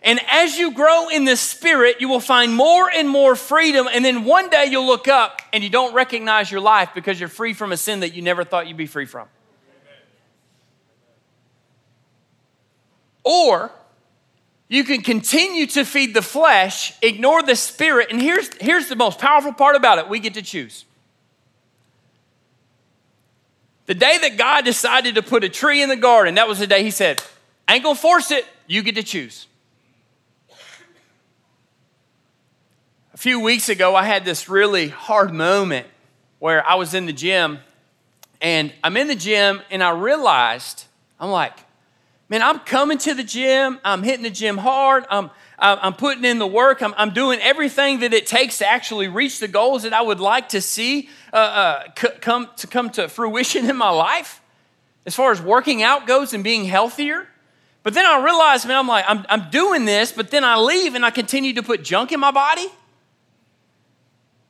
And 0.02 0.18
as 0.30 0.56
you 0.56 0.72
grow 0.72 1.08
in 1.08 1.24
the 1.24 1.36
spirit, 1.36 2.00
you 2.00 2.08
will 2.08 2.20
find 2.20 2.54
more 2.54 2.90
and 2.90 3.08
more 3.08 3.36
freedom. 3.36 3.86
And 3.92 4.04
then 4.04 4.24
one 4.24 4.48
day 4.48 4.66
you'll 4.66 4.86
look 4.86 5.08
up 5.08 5.42
and 5.52 5.62
you 5.62 5.68
don't 5.68 5.94
recognize 5.94 6.50
your 6.50 6.60
life 6.60 6.90
because 6.94 7.20
you're 7.20 7.28
free 7.28 7.52
from 7.52 7.72
a 7.72 7.76
sin 7.76 8.00
that 8.00 8.14
you 8.14 8.22
never 8.22 8.44
thought 8.44 8.66
you'd 8.66 8.76
be 8.78 8.86
free 8.86 9.04
from. 9.04 9.28
Or 13.24 13.70
you 14.70 14.84
can 14.84 15.02
continue 15.02 15.66
to 15.66 15.84
feed 15.84 16.14
the 16.14 16.22
flesh, 16.22 16.94
ignore 17.02 17.42
the 17.42 17.56
spirit. 17.56 18.12
And 18.12 18.22
here's, 18.22 18.48
here's 18.60 18.88
the 18.88 18.94
most 18.94 19.18
powerful 19.18 19.52
part 19.52 19.74
about 19.74 19.98
it 19.98 20.08
we 20.08 20.20
get 20.20 20.34
to 20.34 20.42
choose. 20.42 20.84
The 23.86 23.96
day 23.96 24.16
that 24.18 24.38
God 24.38 24.64
decided 24.64 25.16
to 25.16 25.22
put 25.22 25.42
a 25.42 25.48
tree 25.48 25.82
in 25.82 25.88
the 25.88 25.96
garden, 25.96 26.36
that 26.36 26.46
was 26.46 26.60
the 26.60 26.68
day 26.68 26.84
He 26.84 26.92
said, 26.92 27.20
I 27.66 27.74
ain't 27.74 27.82
gonna 27.82 27.96
force 27.96 28.30
it, 28.30 28.46
you 28.68 28.84
get 28.84 28.94
to 28.94 29.02
choose. 29.02 29.48
A 33.12 33.16
few 33.16 33.40
weeks 33.40 33.68
ago, 33.68 33.96
I 33.96 34.04
had 34.04 34.24
this 34.24 34.48
really 34.48 34.86
hard 34.86 35.34
moment 35.34 35.88
where 36.38 36.64
I 36.64 36.76
was 36.76 36.94
in 36.94 37.06
the 37.06 37.12
gym, 37.12 37.58
and 38.40 38.72
I'm 38.84 38.96
in 38.96 39.08
the 39.08 39.16
gym, 39.16 39.62
and 39.68 39.82
I 39.82 39.90
realized, 39.90 40.84
I'm 41.18 41.30
like, 41.30 41.58
man, 42.30 42.42
I'm 42.42 42.60
coming 42.60 42.96
to 42.98 43.12
the 43.12 43.24
gym, 43.24 43.80
I'm 43.84 44.04
hitting 44.04 44.22
the 44.22 44.30
gym 44.30 44.56
hard, 44.56 45.04
I'm, 45.10 45.30
I'm 45.58 45.92
putting 45.92 46.24
in 46.24 46.38
the 46.38 46.46
work, 46.46 46.80
I'm, 46.80 46.94
I'm 46.96 47.12
doing 47.12 47.40
everything 47.40 48.00
that 48.00 48.14
it 48.14 48.26
takes 48.26 48.58
to 48.58 48.66
actually 48.66 49.08
reach 49.08 49.40
the 49.40 49.48
goals 49.48 49.82
that 49.82 49.92
I 49.92 50.00
would 50.00 50.20
like 50.20 50.50
to 50.50 50.60
see 50.60 51.10
uh, 51.32 51.36
uh, 51.36 51.82
come, 51.96 52.48
to 52.56 52.66
come 52.68 52.88
to 52.90 53.08
fruition 53.08 53.68
in 53.70 53.76
my 53.76 53.90
life 53.90 54.40
as 55.04 55.14
far 55.14 55.32
as 55.32 55.42
working 55.42 55.82
out 55.82 56.06
goes 56.06 56.32
and 56.32 56.44
being 56.44 56.64
healthier. 56.64 57.26
But 57.82 57.94
then 57.94 58.06
I 58.06 58.22
realized, 58.22 58.68
man, 58.68 58.76
I'm 58.76 58.86
like, 58.86 59.04
I'm, 59.08 59.26
I'm 59.28 59.50
doing 59.50 59.86
this, 59.86 60.12
but 60.12 60.30
then 60.30 60.44
I 60.44 60.56
leave 60.56 60.94
and 60.94 61.04
I 61.04 61.10
continue 61.10 61.54
to 61.54 61.62
put 61.62 61.82
junk 61.82 62.12
in 62.12 62.20
my 62.20 62.30
body. 62.30 62.66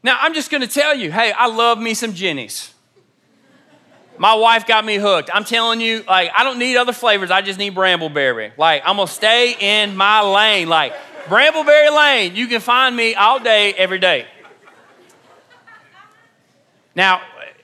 Now, 0.03 0.19
I'm 0.21 0.35
just 0.35 0.51
gonna 0.51 0.67
tell 0.67 0.95
you, 0.95 1.13
hey, 1.13 1.33
I 1.33 1.47
love 1.47 1.79
me 1.79 1.95
some 1.95 2.13
Jeni's. 2.13 2.75
My 4.21 4.35
wife 4.35 4.67
got 4.67 4.85
me 4.85 4.97
hooked. 4.97 5.31
I'm 5.33 5.45
telling 5.45 5.81
you, 5.81 6.05
like, 6.07 6.31
I 6.37 6.45
don't 6.45 6.59
need 6.59 6.77
other 6.77 6.93
flavors. 6.93 7.31
I 7.31 7.41
just 7.41 7.59
need 7.59 7.75
Brambleberry. 7.75 8.53
Like, 8.59 8.83
I'm 8.85 8.97
gonna 8.97 9.09
stay 9.09 9.57
in 9.59 9.97
my 9.97 10.21
lane. 10.21 10.69
Like, 10.69 10.93
Brambleberry 11.25 11.97
Lane, 11.97 12.37
you 12.37 12.47
can 12.47 12.61
find 12.61 12.95
me 12.95 13.15
all 13.15 13.41
day, 13.41 13.73
every 13.73 13.99
day. 13.99 14.27
Now, 16.95 17.23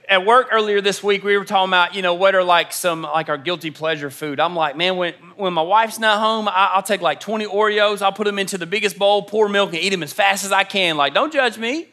at 0.08 0.24
work 0.24 0.48
earlier 0.50 0.80
this 0.80 1.02
week, 1.02 1.24
we 1.24 1.36
were 1.36 1.44
talking 1.44 1.68
about, 1.68 1.94
you 1.94 2.00
know, 2.00 2.14
what 2.14 2.34
are 2.34 2.42
like 2.42 2.72
some, 2.72 3.02
like 3.02 3.28
our 3.28 3.36
guilty 3.36 3.70
pleasure 3.70 4.08
food. 4.08 4.40
I'm 4.40 4.56
like, 4.56 4.78
man, 4.78 4.96
when, 4.96 5.12
when 5.36 5.52
my 5.52 5.60
wife's 5.60 5.98
not 5.98 6.20
home, 6.20 6.48
I, 6.48 6.72
will 6.74 6.82
take 6.82 7.02
like 7.02 7.20
20 7.20 7.44
Oreos, 7.44 8.00
I'll 8.00 8.12
put 8.12 8.24
them 8.24 8.38
into 8.38 8.56
the 8.56 8.64
biggest 8.64 8.98
bowl, 8.98 9.24
pour 9.24 9.50
milk, 9.50 9.74
and 9.74 9.82
eat 9.82 9.90
them 9.90 10.02
as 10.02 10.14
fast 10.14 10.42
as 10.42 10.52
I 10.52 10.64
can. 10.64 10.96
Like, 10.96 11.12
don't 11.12 11.34
judge 11.34 11.58
me. 11.58 11.88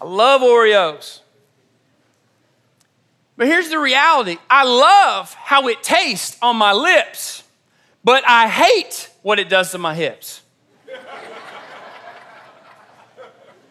I 0.00 0.04
love 0.04 0.40
Oreos. 0.40 1.22
But 3.40 3.48
here's 3.48 3.70
the 3.70 3.78
reality 3.78 4.36
I 4.50 4.64
love 4.64 5.32
how 5.32 5.68
it 5.68 5.82
tastes 5.82 6.36
on 6.42 6.56
my 6.56 6.74
lips, 6.74 7.42
but 8.04 8.22
I 8.28 8.46
hate 8.46 9.08
what 9.22 9.38
it 9.38 9.48
does 9.48 9.70
to 9.70 9.78
my 9.78 9.94
hips. 9.94 10.42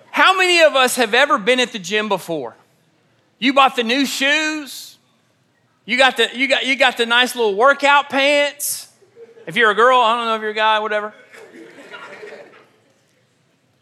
How 0.09 0.35
many 0.35 0.63
of 0.63 0.75
us 0.75 0.95
have 0.95 1.13
ever 1.13 1.37
been 1.37 1.59
at 1.59 1.71
the 1.71 1.77
gym 1.77 2.09
before? 2.09 2.55
You 3.37 3.53
bought 3.53 3.75
the 3.75 3.83
new 3.83 4.07
shoes. 4.07 4.97
You 5.85 5.97
got 5.97 6.17
the, 6.17 6.29
you 6.33 6.47
got, 6.47 6.65
you 6.65 6.75
got 6.75 6.97
the 6.97 7.05
nice 7.05 7.35
little 7.35 7.53
workout 7.53 8.09
pants. 8.09 8.91
If 9.45 9.55
you're 9.55 9.69
a 9.69 9.75
girl, 9.75 9.99
I 9.99 10.15
don't 10.15 10.25
know 10.25 10.35
if 10.35 10.41
you're 10.41 10.49
a 10.49 10.55
guy, 10.55 10.79
whatever. 10.79 11.13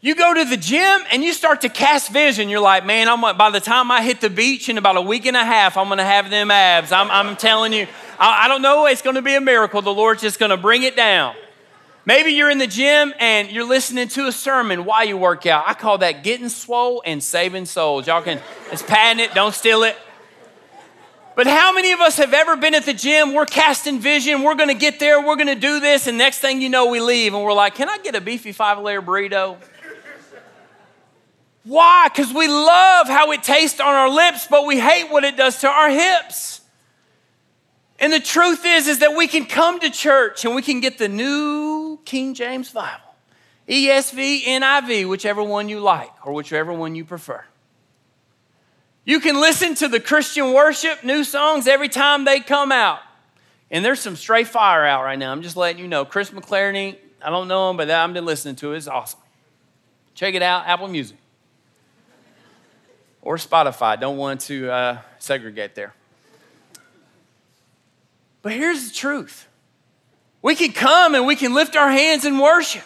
You 0.00 0.14
go 0.14 0.32
to 0.32 0.44
the 0.44 0.56
gym 0.56 1.00
and 1.10 1.24
you 1.24 1.32
start 1.32 1.62
to 1.62 1.68
cast 1.68 2.12
vision. 2.12 2.48
You're 2.48 2.60
like, 2.60 2.86
man, 2.86 3.08
I'm 3.08 3.20
by 3.36 3.50
the 3.50 3.58
time 3.58 3.90
I 3.90 4.00
hit 4.00 4.20
the 4.20 4.30
beach 4.30 4.68
in 4.68 4.78
about 4.78 4.96
a 4.96 5.02
week 5.02 5.26
and 5.26 5.36
a 5.36 5.44
half, 5.44 5.76
I'm 5.76 5.88
gonna 5.88 6.04
have 6.04 6.30
them 6.30 6.52
abs. 6.52 6.92
I'm, 6.92 7.10
I'm 7.10 7.34
telling 7.34 7.72
you, 7.72 7.88
I, 8.16 8.44
I 8.44 8.48
don't 8.48 8.62
know, 8.62 8.86
it's 8.86 9.02
gonna 9.02 9.22
be 9.22 9.34
a 9.34 9.40
miracle. 9.40 9.82
The 9.82 9.92
Lord's 9.92 10.22
just 10.22 10.38
gonna 10.38 10.56
bring 10.56 10.84
it 10.84 10.94
down. 10.94 11.34
Maybe 12.06 12.30
you're 12.30 12.48
in 12.48 12.58
the 12.58 12.68
gym 12.68 13.12
and 13.18 13.50
you're 13.50 13.66
listening 13.66 14.06
to 14.10 14.28
a 14.28 14.32
sermon 14.32 14.84
while 14.84 15.04
you 15.04 15.16
work 15.16 15.46
out. 15.46 15.64
I 15.66 15.74
call 15.74 15.98
that 15.98 16.22
getting 16.22 16.48
swole 16.48 17.02
and 17.04 17.20
saving 17.20 17.66
souls. 17.66 18.06
Y'all 18.06 18.22
can, 18.22 18.40
it's 18.70 18.84
patent 18.84 19.18
it, 19.18 19.34
don't 19.34 19.52
steal 19.52 19.82
it. 19.82 19.96
But 21.34 21.48
how 21.48 21.72
many 21.72 21.90
of 21.90 22.00
us 22.00 22.18
have 22.18 22.32
ever 22.34 22.56
been 22.56 22.74
at 22.74 22.84
the 22.84 22.94
gym? 22.94 23.34
We're 23.34 23.46
casting 23.46 23.98
vision, 23.98 24.44
we're 24.44 24.54
gonna 24.54 24.74
get 24.74 25.00
there, 25.00 25.20
we're 25.20 25.36
gonna 25.36 25.56
do 25.56 25.80
this, 25.80 26.06
and 26.06 26.16
next 26.16 26.38
thing 26.38 26.62
you 26.62 26.68
know, 26.68 26.86
we 26.86 27.00
leave 27.00 27.34
and 27.34 27.42
we're 27.42 27.52
like, 27.52 27.74
can 27.74 27.88
I 27.88 27.98
get 27.98 28.14
a 28.14 28.20
beefy 28.20 28.52
five 28.52 28.78
layer 28.78 29.02
burrito? 29.02 29.56
Why? 31.68 32.08
Because 32.08 32.32
we 32.32 32.48
love 32.48 33.08
how 33.08 33.30
it 33.32 33.42
tastes 33.42 33.78
on 33.78 33.88
our 33.92 34.08
lips, 34.08 34.46
but 34.48 34.64
we 34.64 34.80
hate 34.80 35.10
what 35.10 35.22
it 35.22 35.36
does 35.36 35.60
to 35.60 35.68
our 35.68 35.90
hips. 35.90 36.62
And 38.00 38.10
the 38.10 38.20
truth 38.20 38.64
is, 38.64 38.88
is 38.88 39.00
that 39.00 39.14
we 39.14 39.26
can 39.26 39.44
come 39.44 39.78
to 39.80 39.90
church 39.90 40.46
and 40.46 40.54
we 40.54 40.62
can 40.62 40.80
get 40.80 40.96
the 40.96 41.08
new 41.08 42.00
King 42.06 42.32
James 42.32 42.70
Bible, 42.72 43.14
ESV, 43.68 44.44
NIV, 44.44 45.10
whichever 45.10 45.42
one 45.42 45.68
you 45.68 45.80
like 45.80 46.10
or 46.24 46.32
whichever 46.32 46.72
one 46.72 46.94
you 46.94 47.04
prefer. 47.04 47.44
You 49.04 49.20
can 49.20 49.38
listen 49.38 49.74
to 49.74 49.88
the 49.88 50.00
Christian 50.00 50.54
worship, 50.54 51.04
new 51.04 51.22
songs 51.22 51.66
every 51.66 51.90
time 51.90 52.24
they 52.24 52.40
come 52.40 52.72
out. 52.72 53.00
And 53.70 53.84
there's 53.84 54.00
some 54.00 54.16
straight 54.16 54.48
fire 54.48 54.86
out 54.86 55.04
right 55.04 55.18
now. 55.18 55.32
I'm 55.32 55.42
just 55.42 55.56
letting 55.56 55.82
you 55.82 55.88
know. 55.88 56.06
Chris 56.06 56.30
McClarney, 56.30 56.96
I 57.20 57.28
don't 57.28 57.46
know 57.46 57.68
him, 57.68 57.76
but 57.76 57.90
I've 57.90 58.14
been 58.14 58.24
listening 58.24 58.56
to 58.56 58.72
it. 58.72 58.78
It's 58.78 58.88
awesome. 58.88 59.20
Check 60.14 60.34
it 60.34 60.40
out, 60.40 60.66
Apple 60.66 60.88
Music 60.88 61.17
or 63.22 63.36
Spotify. 63.36 63.98
Don't 64.00 64.16
want 64.16 64.42
to 64.42 64.70
uh, 64.70 64.98
segregate 65.18 65.74
there. 65.74 65.94
But 68.42 68.52
here's 68.52 68.88
the 68.88 68.94
truth 68.94 69.46
we 70.42 70.54
can 70.54 70.72
come 70.72 71.14
and 71.14 71.26
we 71.26 71.36
can 71.36 71.54
lift 71.54 71.76
our 71.76 71.90
hands 71.90 72.24
and 72.24 72.40
worship. 72.40 72.84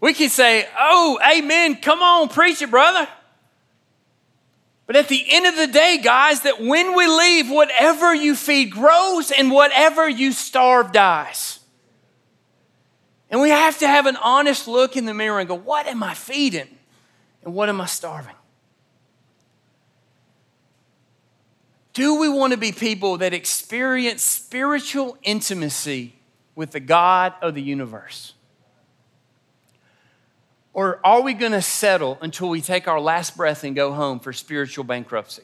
We 0.00 0.14
can 0.14 0.28
say, 0.28 0.68
Oh, 0.78 1.18
amen, 1.36 1.76
come 1.76 2.02
on, 2.02 2.28
preach 2.28 2.62
it, 2.62 2.70
brother. 2.70 3.08
But 4.86 4.96
at 4.96 5.08
the 5.08 5.24
end 5.28 5.46
of 5.46 5.56
the 5.56 5.68
day, 5.68 6.00
guys, 6.02 6.40
that 6.40 6.60
when 6.60 6.96
we 6.96 7.06
leave, 7.06 7.48
whatever 7.48 8.12
you 8.12 8.34
feed 8.34 8.72
grows 8.72 9.30
and 9.30 9.52
whatever 9.52 10.08
you 10.08 10.32
starve 10.32 10.90
dies. 10.90 11.60
And 13.30 13.40
we 13.40 13.50
have 13.50 13.78
to 13.78 13.86
have 13.86 14.06
an 14.06 14.16
honest 14.16 14.66
look 14.66 14.96
in 14.96 15.04
the 15.04 15.14
mirror 15.14 15.38
and 15.38 15.48
go, 15.48 15.54
What 15.54 15.86
am 15.86 16.02
I 16.02 16.14
feeding? 16.14 16.68
And 17.44 17.54
what 17.54 17.68
am 17.68 17.80
I 17.80 17.86
starving? 17.86 18.34
Do 22.00 22.14
we 22.14 22.30
want 22.30 22.54
to 22.54 22.56
be 22.56 22.72
people 22.72 23.18
that 23.18 23.34
experience 23.34 24.24
spiritual 24.24 25.18
intimacy 25.22 26.14
with 26.54 26.70
the 26.70 26.80
God 26.80 27.34
of 27.42 27.54
the 27.54 27.60
universe? 27.60 28.32
Or 30.72 30.98
are 31.04 31.20
we 31.20 31.34
going 31.34 31.52
to 31.52 31.60
settle 31.60 32.16
until 32.22 32.48
we 32.48 32.62
take 32.62 32.88
our 32.88 32.98
last 32.98 33.36
breath 33.36 33.64
and 33.64 33.76
go 33.76 33.92
home 33.92 34.18
for 34.18 34.32
spiritual 34.32 34.82
bankruptcy? 34.82 35.42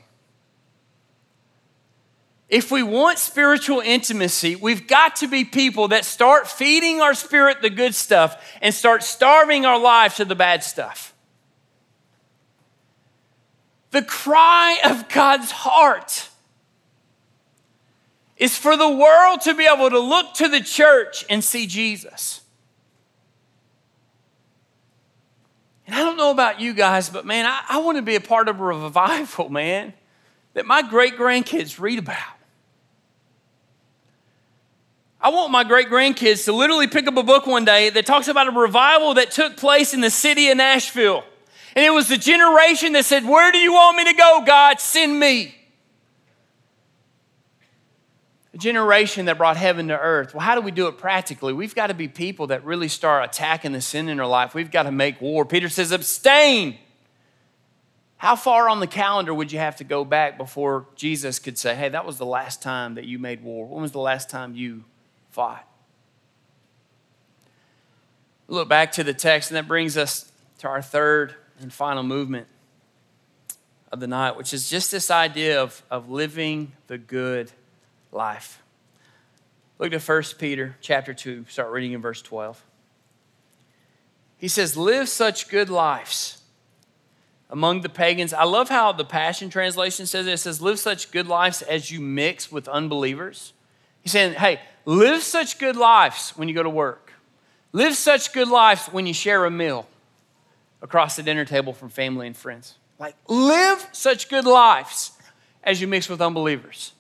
If 2.49 2.71
we 2.71 2.83
want 2.83 3.19
spiritual 3.19 3.81
intimacy, 3.81 4.57
we've 4.57 4.87
got 4.87 5.17
to 5.17 5.29
be 5.29 5.45
people 5.45 5.89
that 5.89 6.07
start 6.07 6.49
feeding 6.49 7.03
our 7.03 7.13
spirit 7.13 7.61
the 7.61 7.69
good 7.69 7.95
stuff 7.95 8.43
and 8.63 8.73
start 8.73 9.03
starving 9.03 9.67
our 9.67 9.79
lives 9.79 10.17
to 10.17 10.25
the 10.25 10.35
bad 10.35 10.65
stuff. 10.65 11.13
The 13.91 14.01
cry 14.01 14.79
of 14.87 15.11
God's 15.11 15.51
heart 15.51 16.31
is 18.37 18.57
for 18.57 18.77
the 18.77 18.89
world 18.89 19.41
to 19.43 19.55
be 19.55 19.67
able 19.67 19.89
to 19.91 19.99
look 19.99 20.35
to 20.35 20.49
the 20.49 20.61
church 20.61 21.25
and 21.31 21.43
see 21.43 21.67
Jesus. 21.67 22.43
And 25.87 25.95
I 25.95 26.01
don't 26.01 26.17
know 26.17 26.31
about 26.31 26.61
you 26.61 26.75
guys, 26.75 27.09
but 27.09 27.25
man, 27.25 27.47
I, 27.47 27.63
I 27.69 27.79
want 27.79 27.97
to 27.97 28.03
be 28.03 28.17
a 28.17 28.21
part 28.21 28.49
of 28.49 28.61
a 28.61 28.65
revival, 28.65 29.49
man, 29.49 29.95
that 30.55 30.67
my 30.67 30.83
great 30.83 31.17
grandkids 31.17 31.79
read 31.79 31.99
about. 31.99 32.19
I 35.21 35.31
want 35.31 35.51
my 35.51 35.65
great 35.65 35.89
grandkids 35.89 36.45
to 36.45 36.53
literally 36.53 36.87
pick 36.87 37.07
up 37.07 37.17
a 37.17 37.23
book 37.23 37.47
one 37.47 37.65
day 37.65 37.91
that 37.91 38.05
talks 38.05 38.29
about 38.29 38.49
a 38.49 38.51
revival 38.51 39.15
that 39.15 39.31
took 39.31 39.57
place 39.57 39.95
in 39.95 40.01
the 40.01 40.11
city 40.11 40.51
of 40.51 40.57
Nashville. 40.57 41.25
And 41.75 41.85
it 41.85 41.91
was 41.91 42.09
the 42.09 42.19
generation 42.19 42.93
that 42.93 43.05
said, 43.05 43.25
Where 43.25 43.51
do 43.51 43.59
you 43.59 43.73
want 43.73 43.97
me 43.97 44.05
to 44.05 44.15
go, 44.15 44.43
God? 44.47 44.81
Send 44.81 45.19
me 45.19 45.55
generation 48.57 49.27
that 49.27 49.39
brought 49.39 49.57
heaven 49.57 49.89
to 49.89 49.99
earth. 49.99 50.35
Well, 50.35 50.45
how 50.45 50.55
do 50.55 50.61
we 50.61 50.71
do 50.71 50.87
it 50.87 50.99
practically? 50.99 51.53
We've 51.53 51.75
got 51.75 51.89
to 51.89 51.95
be 51.95 52.09
people 52.09 52.49
that 52.49 52.65
really 52.65 52.89
start 52.89 53.25
attacking 53.25 53.73
the 53.73 53.81
sin 53.81 54.09
in 54.09 54.21
our 54.21 54.27
life. 54.27 54.55
We've 54.55 54.71
got 54.71 54.85
to 54.85 54.93
make 54.93 55.21
war. 55.21 55.45
Peter 55.45 55.69
says, 55.69 55.93
abstain. 55.93 56.79
How 58.19 58.35
far 58.35 58.69
on 58.69 58.81
the 58.81 58.87
calendar 58.87 59.35
would 59.35 59.53
you 59.53 59.59
have 59.59 59.77
to 59.77 59.85
go 59.85 60.05
back 60.05 60.39
before 60.39 60.87
Jesus 60.95 61.39
could 61.39 61.59
say, 61.59 61.75
hey, 61.75 61.91
that 61.91 62.07
was 62.07 62.19
the 62.19 62.27
last 62.27 62.63
time 62.63 62.95
that 62.95 63.05
you 63.05 63.19
made 63.19 63.43
war? 63.43 63.67
When 63.67 63.83
was 63.83 63.93
the 63.93 64.01
last 64.01 64.31
time 64.31 64.55
you 64.55 64.85
fought? 65.31 65.69
Look 68.49 68.69
back 68.69 68.93
to 68.93 69.05
the 69.05 69.13
text, 69.13 69.51
and 69.51 69.57
that 69.57 69.69
brings 69.69 69.97
us 69.97 70.31
to 70.59 70.69
our 70.69 70.81
third 70.81 71.35
and 71.61 71.73
final 71.73 72.03
movement 72.03 72.47
of 73.93 74.01
the 74.01 74.07
night, 74.07 74.37
which 74.37 74.55
is 74.55 74.71
just 74.71 74.91
this 74.91 75.11
idea 75.11 75.61
of, 75.61 75.83
of 75.91 76.09
living 76.09 76.73
the 76.87 76.97
good 76.97 77.51
life. 78.17 78.63
Look 79.79 79.93
at 79.93 80.03
1 80.03 80.23
Peter 80.39 80.77
chapter 80.81 81.13
2, 81.13 81.47
start 81.49 81.71
reading 81.71 81.93
in 81.93 82.01
verse 82.01 82.23
12. 82.23 82.65
He 84.39 84.49
says, 84.49 84.77
Live 84.77 85.09
such 85.09 85.49
good 85.49 85.69
lives 85.69 86.43
among 87.51 87.83
the 87.83 87.89
pagans. 87.89 88.33
I 88.33 88.45
love 88.45 88.69
how 88.69 88.93
the 88.93 89.05
Passion 89.05 89.51
Translation 89.51 90.07
says 90.07 90.27
it. 90.27 90.33
It 90.33 90.39
says, 90.39 90.61
Live 90.61 90.79
such 90.79 91.11
good 91.11 91.29
lives 91.29 91.63
as 91.63 91.91
you 91.91 92.01
mix 92.01 92.51
with 92.51 92.69
unbelievers. 92.69 93.53
He's 94.01 94.13
saying, 94.13 94.35
Hey, 94.35 94.61
live 94.85 95.23
such 95.23 95.59
good 95.59 95.77
lives 95.77 96.31
when 96.31 96.49
you 96.49 96.55
go 96.55 96.63
to 96.63 96.71
work. 96.71 97.13
Live 97.73 97.95
such 97.95 98.33
good 98.33 98.49
lives 98.49 98.87
when 98.87 99.07
you 99.07 99.13
share 99.13 99.45
a 99.45 99.51
meal 99.51 99.87
across 100.81 101.17
the 101.17 101.23
dinner 101.23 101.45
table 101.45 101.73
from 101.73 101.91
family 101.91 102.27
and 102.27 102.37
friends. 102.37 102.77
Like, 102.99 103.15
live 103.29 103.87
such 103.93 104.31
good 104.31 104.47
lives 104.47 105.13
as 105.63 105.81
you 105.81 105.87
mix 105.87 106.09
with 106.09 106.23
unbelievers. 106.23 106.93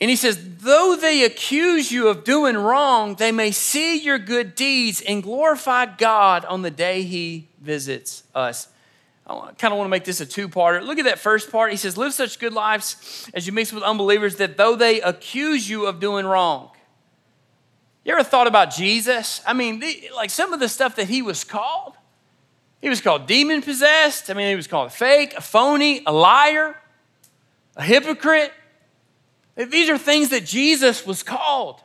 And 0.00 0.10
he 0.10 0.16
says, 0.16 0.58
though 0.58 0.96
they 1.00 1.24
accuse 1.24 1.90
you 1.90 2.08
of 2.08 2.22
doing 2.22 2.56
wrong, 2.56 3.14
they 3.14 3.32
may 3.32 3.50
see 3.50 3.98
your 3.98 4.18
good 4.18 4.54
deeds 4.54 5.00
and 5.00 5.22
glorify 5.22 5.86
God 5.86 6.44
on 6.44 6.62
the 6.62 6.70
day 6.70 7.02
he 7.02 7.48
visits 7.60 8.22
us. 8.34 8.68
I 9.26 9.52
kind 9.58 9.72
of 9.72 9.78
want 9.78 9.86
to 9.86 9.90
make 9.90 10.04
this 10.04 10.20
a 10.20 10.26
two 10.26 10.48
parter. 10.48 10.84
Look 10.84 10.98
at 10.98 11.06
that 11.06 11.18
first 11.18 11.50
part. 11.50 11.72
He 11.72 11.76
says, 11.76 11.96
Live 11.96 12.12
such 12.12 12.38
good 12.38 12.52
lives 12.52 13.28
as 13.34 13.46
you 13.46 13.52
mix 13.52 13.72
with 13.72 13.82
unbelievers 13.82 14.36
that 14.36 14.56
though 14.56 14.76
they 14.76 15.00
accuse 15.00 15.68
you 15.68 15.86
of 15.86 15.98
doing 15.98 16.26
wrong. 16.26 16.70
You 18.04 18.12
ever 18.12 18.22
thought 18.22 18.46
about 18.46 18.72
Jesus? 18.72 19.42
I 19.44 19.52
mean, 19.52 19.82
like 20.14 20.30
some 20.30 20.52
of 20.52 20.60
the 20.60 20.68
stuff 20.68 20.94
that 20.96 21.08
he 21.08 21.22
was 21.22 21.42
called. 21.42 21.94
He 22.80 22.88
was 22.88 23.00
called 23.00 23.26
demon 23.26 23.62
possessed. 23.62 24.30
I 24.30 24.34
mean, 24.34 24.48
he 24.48 24.54
was 24.54 24.68
called 24.68 24.88
a 24.88 24.90
fake, 24.90 25.34
a 25.36 25.40
phony, 25.40 26.02
a 26.06 26.12
liar, 26.12 26.76
a 27.74 27.82
hypocrite. 27.82 28.52
These 29.56 29.88
are 29.88 29.98
things 29.98 30.28
that 30.30 30.44
Jesus 30.44 31.06
was 31.06 31.22
called. 31.22 31.80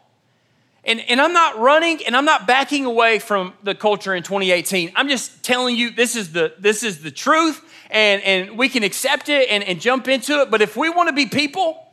And, 0.84 1.00
and 1.02 1.22
I'm 1.22 1.34
not 1.34 1.60
running 1.60 2.04
and 2.06 2.18
I'm 2.18 2.26
not 2.26 2.48
backing 2.48 2.86
away 2.86 3.20
from 3.20 3.54
the 3.64 3.76
culture 3.76 4.16
in 4.16 4.24
2018. 4.24 4.92
I'm 4.96 5.10
just 5.10 5.44
telling 5.44 5.76
you 5.76 5.92
this 5.92 6.16
is 6.16 6.32
the, 6.32 6.54
this 6.58 6.84
is 6.84 7.04
the 7.04 7.12
truth 7.12 7.64
and, 7.92 8.22
and 8.24 8.58
we 8.58 8.68
can 8.68 8.84
accept 8.84 9.30
it 9.30 9.50
and, 9.50 9.64
and 9.64 9.80
jump 9.80 10.08
into 10.08 10.42
it. 10.42 10.50
But 10.50 10.62
if 10.62 10.76
we 10.76 10.90
want 10.90 11.10
to 11.10 11.14
be 11.14 11.28
people 11.28 11.88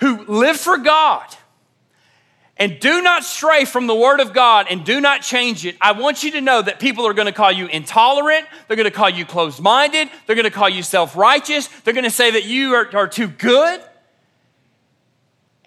who 0.00 0.24
live 0.26 0.58
for 0.58 0.76
God 0.76 1.24
and 2.58 2.78
do 2.80 3.00
not 3.00 3.24
stray 3.24 3.64
from 3.64 3.86
the 3.86 3.94
Word 3.94 4.20
of 4.20 4.34
God 4.34 4.66
and 4.68 4.84
do 4.84 5.00
not 5.00 5.22
change 5.22 5.64
it, 5.64 5.76
I 5.80 5.92
want 5.92 6.22
you 6.22 6.32
to 6.32 6.40
know 6.42 6.60
that 6.60 6.80
people 6.80 7.06
are 7.06 7.14
going 7.14 7.26
to 7.26 7.32
call 7.32 7.50
you 7.50 7.66
intolerant. 7.66 8.46
They're 8.66 8.76
going 8.76 8.84
to 8.84 8.90
call 8.90 9.08
you 9.08 9.24
closed 9.24 9.60
minded. 9.60 10.10
They're 10.26 10.36
going 10.36 10.44
to 10.44 10.50
call 10.50 10.68
you 10.68 10.82
self 10.82 11.16
righteous. 11.16 11.68
They're 11.82 11.94
going 11.94 12.04
to 12.04 12.10
say 12.10 12.32
that 12.32 12.44
you 12.44 12.74
are, 12.74 12.94
are 12.94 13.08
too 13.08 13.28
good. 13.28 13.80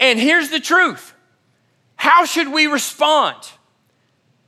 And 0.01 0.19
here's 0.19 0.49
the 0.49 0.59
truth 0.59 1.13
how 1.95 2.25
should 2.25 2.51
we 2.51 2.65
respond? 2.65 3.37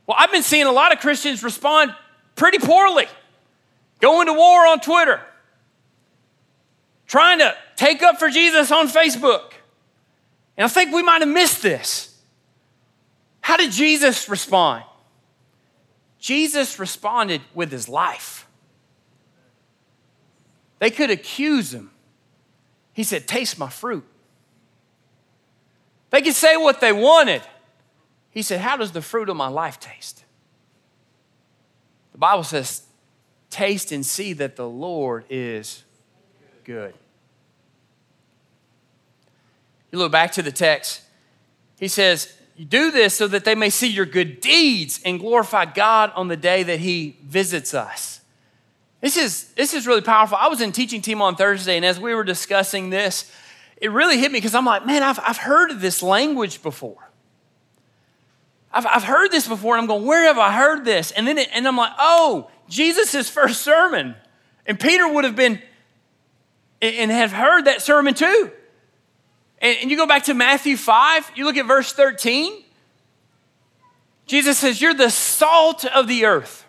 Well, 0.07 0.17
I've 0.19 0.31
been 0.31 0.43
seeing 0.43 0.65
a 0.65 0.71
lot 0.71 0.91
of 0.91 0.99
Christians 0.99 1.43
respond 1.43 1.95
pretty 2.35 2.57
poorly, 2.57 3.05
going 4.01 4.27
to 4.27 4.33
war 4.33 4.67
on 4.67 4.81
Twitter, 4.81 5.21
trying 7.07 7.39
to 7.39 7.55
take 7.77 8.01
up 8.01 8.17
for 8.17 8.29
Jesus 8.29 8.71
on 8.71 8.87
Facebook. 8.89 9.53
And 10.57 10.65
I 10.65 10.67
think 10.67 10.93
we 10.93 11.03
might 11.03 11.21
have 11.21 11.29
missed 11.29 11.61
this. 11.61 12.17
How 13.39 13.55
did 13.55 13.71
Jesus 13.71 14.27
respond? 14.27 14.83
Jesus 16.19 16.79
responded 16.79 17.41
with 17.53 17.71
his 17.71 17.87
life. 17.87 18.47
They 20.79 20.89
could 20.89 21.11
accuse 21.11 21.73
him. 21.73 21.91
He 22.93 23.03
said, 23.03 23.27
Taste 23.27 23.59
my 23.59 23.69
fruit. 23.69 24.05
They 26.13 26.21
could 26.21 26.35
say 26.35 26.57
what 26.57 26.79
they 26.79 26.93
wanted. 26.93 27.41
He 28.29 28.43
said, 28.43 28.61
How 28.61 28.77
does 28.77 28.91
the 28.91 29.01
fruit 29.01 29.29
of 29.29 29.35
my 29.35 29.47
life 29.47 29.79
taste? 29.79 30.23
The 32.11 32.19
Bible 32.19 32.43
says, 32.43 32.83
Taste 33.49 33.91
and 33.91 34.05
see 34.05 34.33
that 34.33 34.55
the 34.55 34.69
Lord 34.69 35.25
is 35.27 35.83
good. 36.65 36.93
You 39.91 39.97
look 39.97 40.11
back 40.11 40.31
to 40.33 40.43
the 40.43 40.51
text, 40.51 41.01
he 41.79 41.87
says, 41.87 42.31
You 42.57 42.65
do 42.65 42.91
this 42.91 43.15
so 43.15 43.27
that 43.29 43.43
they 43.43 43.55
may 43.55 43.71
see 43.71 43.89
your 43.89 44.05
good 44.05 44.39
deeds 44.39 45.01
and 45.03 45.19
glorify 45.19 45.65
God 45.65 46.11
on 46.15 46.27
the 46.27 46.37
day 46.37 46.61
that 46.61 46.79
he 46.79 47.17
visits 47.23 47.73
us. 47.73 48.21
This 49.01 49.17
is, 49.17 49.45
this 49.55 49.73
is 49.73 49.87
really 49.87 50.01
powerful. 50.01 50.37
I 50.39 50.47
was 50.47 50.61
in 50.61 50.73
teaching 50.73 51.01
team 51.01 51.23
on 51.23 51.35
Thursday, 51.35 51.75
and 51.75 51.83
as 51.83 51.99
we 51.99 52.13
were 52.13 52.23
discussing 52.23 52.91
this, 52.91 53.31
it 53.83 53.91
really 53.91 54.17
hit 54.17 54.31
me 54.31 54.37
because 54.37 54.55
I'm 54.55 54.63
like, 54.63 54.85
man, 54.85 55.03
I've, 55.03 55.19
I've 55.19 55.35
heard 55.35 55.81
this 55.81 56.01
language 56.01 56.63
before. 56.63 57.11
I've, 58.71 58.85
I've 58.85 59.03
heard 59.03 59.29
this 59.29 59.45
before, 59.45 59.75
and 59.75 59.81
I'm 59.81 59.87
going, 59.87 60.05
where 60.05 60.23
have 60.23 60.37
I 60.37 60.53
heard 60.53 60.85
this? 60.85 61.11
And 61.11 61.27
then 61.27 61.37
it, 61.37 61.49
and 61.51 61.67
I'm 61.67 61.75
like, 61.75 61.91
oh, 61.99 62.49
Jesus' 62.69 63.29
first 63.29 63.61
sermon. 63.61 64.15
And 64.65 64.79
Peter 64.79 65.05
would 65.05 65.25
have 65.25 65.35
been 65.35 65.61
and 66.81 67.11
have 67.11 67.33
heard 67.33 67.65
that 67.65 67.81
sermon 67.81 68.13
too. 68.13 68.51
And, 69.59 69.77
and 69.81 69.91
you 69.91 69.97
go 69.97 70.07
back 70.07 70.23
to 70.23 70.33
Matthew 70.33 70.77
5, 70.77 71.33
you 71.35 71.43
look 71.43 71.57
at 71.57 71.65
verse 71.65 71.91
13. 71.91 72.63
Jesus 74.27 74.59
says, 74.59 74.81
You're 74.81 74.93
the 74.93 75.09
salt 75.09 75.83
of 75.83 76.07
the 76.07 76.23
earth. 76.23 76.65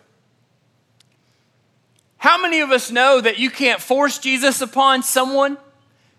How 2.17 2.41
many 2.41 2.59
of 2.59 2.71
us 2.71 2.91
know 2.91 3.21
that 3.21 3.39
you 3.39 3.49
can't 3.49 3.79
force 3.79 4.19
Jesus 4.19 4.59
upon 4.59 5.01
someone? 5.01 5.57